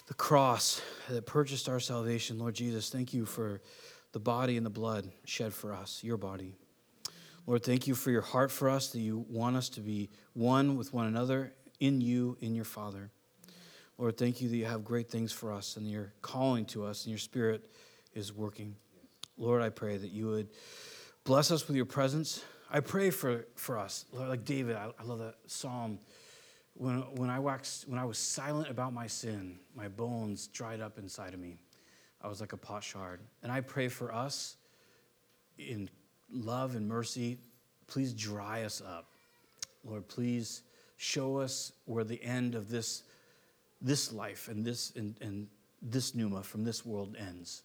[0.08, 2.40] the cross that purchased our salvation.
[2.40, 3.62] Lord Jesus, thank you for
[4.12, 6.56] the body and the blood shed for us, your body.
[7.46, 10.78] Lord, thank you for your heart for us, that you want us to be one
[10.78, 13.12] with one another in you, in your Father.
[13.98, 17.04] Lord, thank you that you have great things for us and you're calling to us
[17.04, 17.70] and your Spirit
[18.14, 18.76] is working.
[19.38, 20.50] Lord, I pray that you would
[21.24, 22.44] bless us with your presence.
[22.76, 24.06] I pray for, for us.
[24.12, 26.00] Like David, I, I love that psalm.
[26.74, 30.98] When, when, I waxed, when I was silent about my sin, my bones dried up
[30.98, 31.60] inside of me.
[32.20, 33.20] I was like a potsherd.
[33.44, 34.56] And I pray for us
[35.60, 35.88] in
[36.32, 37.38] love and mercy.
[37.86, 39.12] Please dry us up.
[39.86, 40.64] Lord, please
[40.98, 43.04] show us where the end of this,
[43.82, 45.48] this life and this, and, and
[45.80, 47.62] this pneuma from this world ends.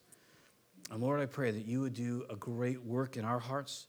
[0.90, 3.86] And Lord, I pray that you would do a great work in our hearts.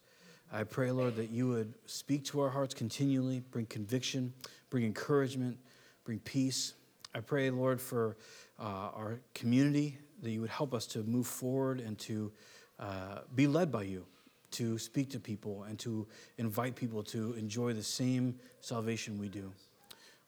[0.52, 4.34] I pray, Lord, that you would speak to our hearts continually, bring conviction,
[4.72, 5.58] bring encouragement,
[6.04, 6.74] bring peace.
[7.14, 8.18] I pray, Lord, for
[8.60, 12.32] uh, our community, that you would help us to move forward and to
[12.80, 14.06] uh, be led by you,
[14.52, 16.08] to speak to people and to
[16.40, 19.52] invite people to enjoy the same salvation we do.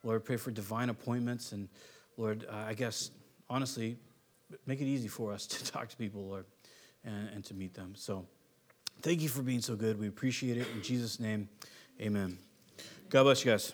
[0.04, 1.52] Lord, I pray for divine appointments.
[1.52, 1.68] And
[2.16, 3.10] Lord, uh, I guess,
[3.50, 3.98] honestly,
[4.68, 6.46] make it easy for us to talk to people, Lord,
[7.04, 7.94] and, and to meet them.
[7.96, 8.28] So
[9.02, 9.99] thank you for being so good.
[9.99, 10.68] We appreciate it.
[10.76, 11.49] In Jesus' name,
[11.99, 12.38] amen.
[13.10, 13.74] God bless you guys.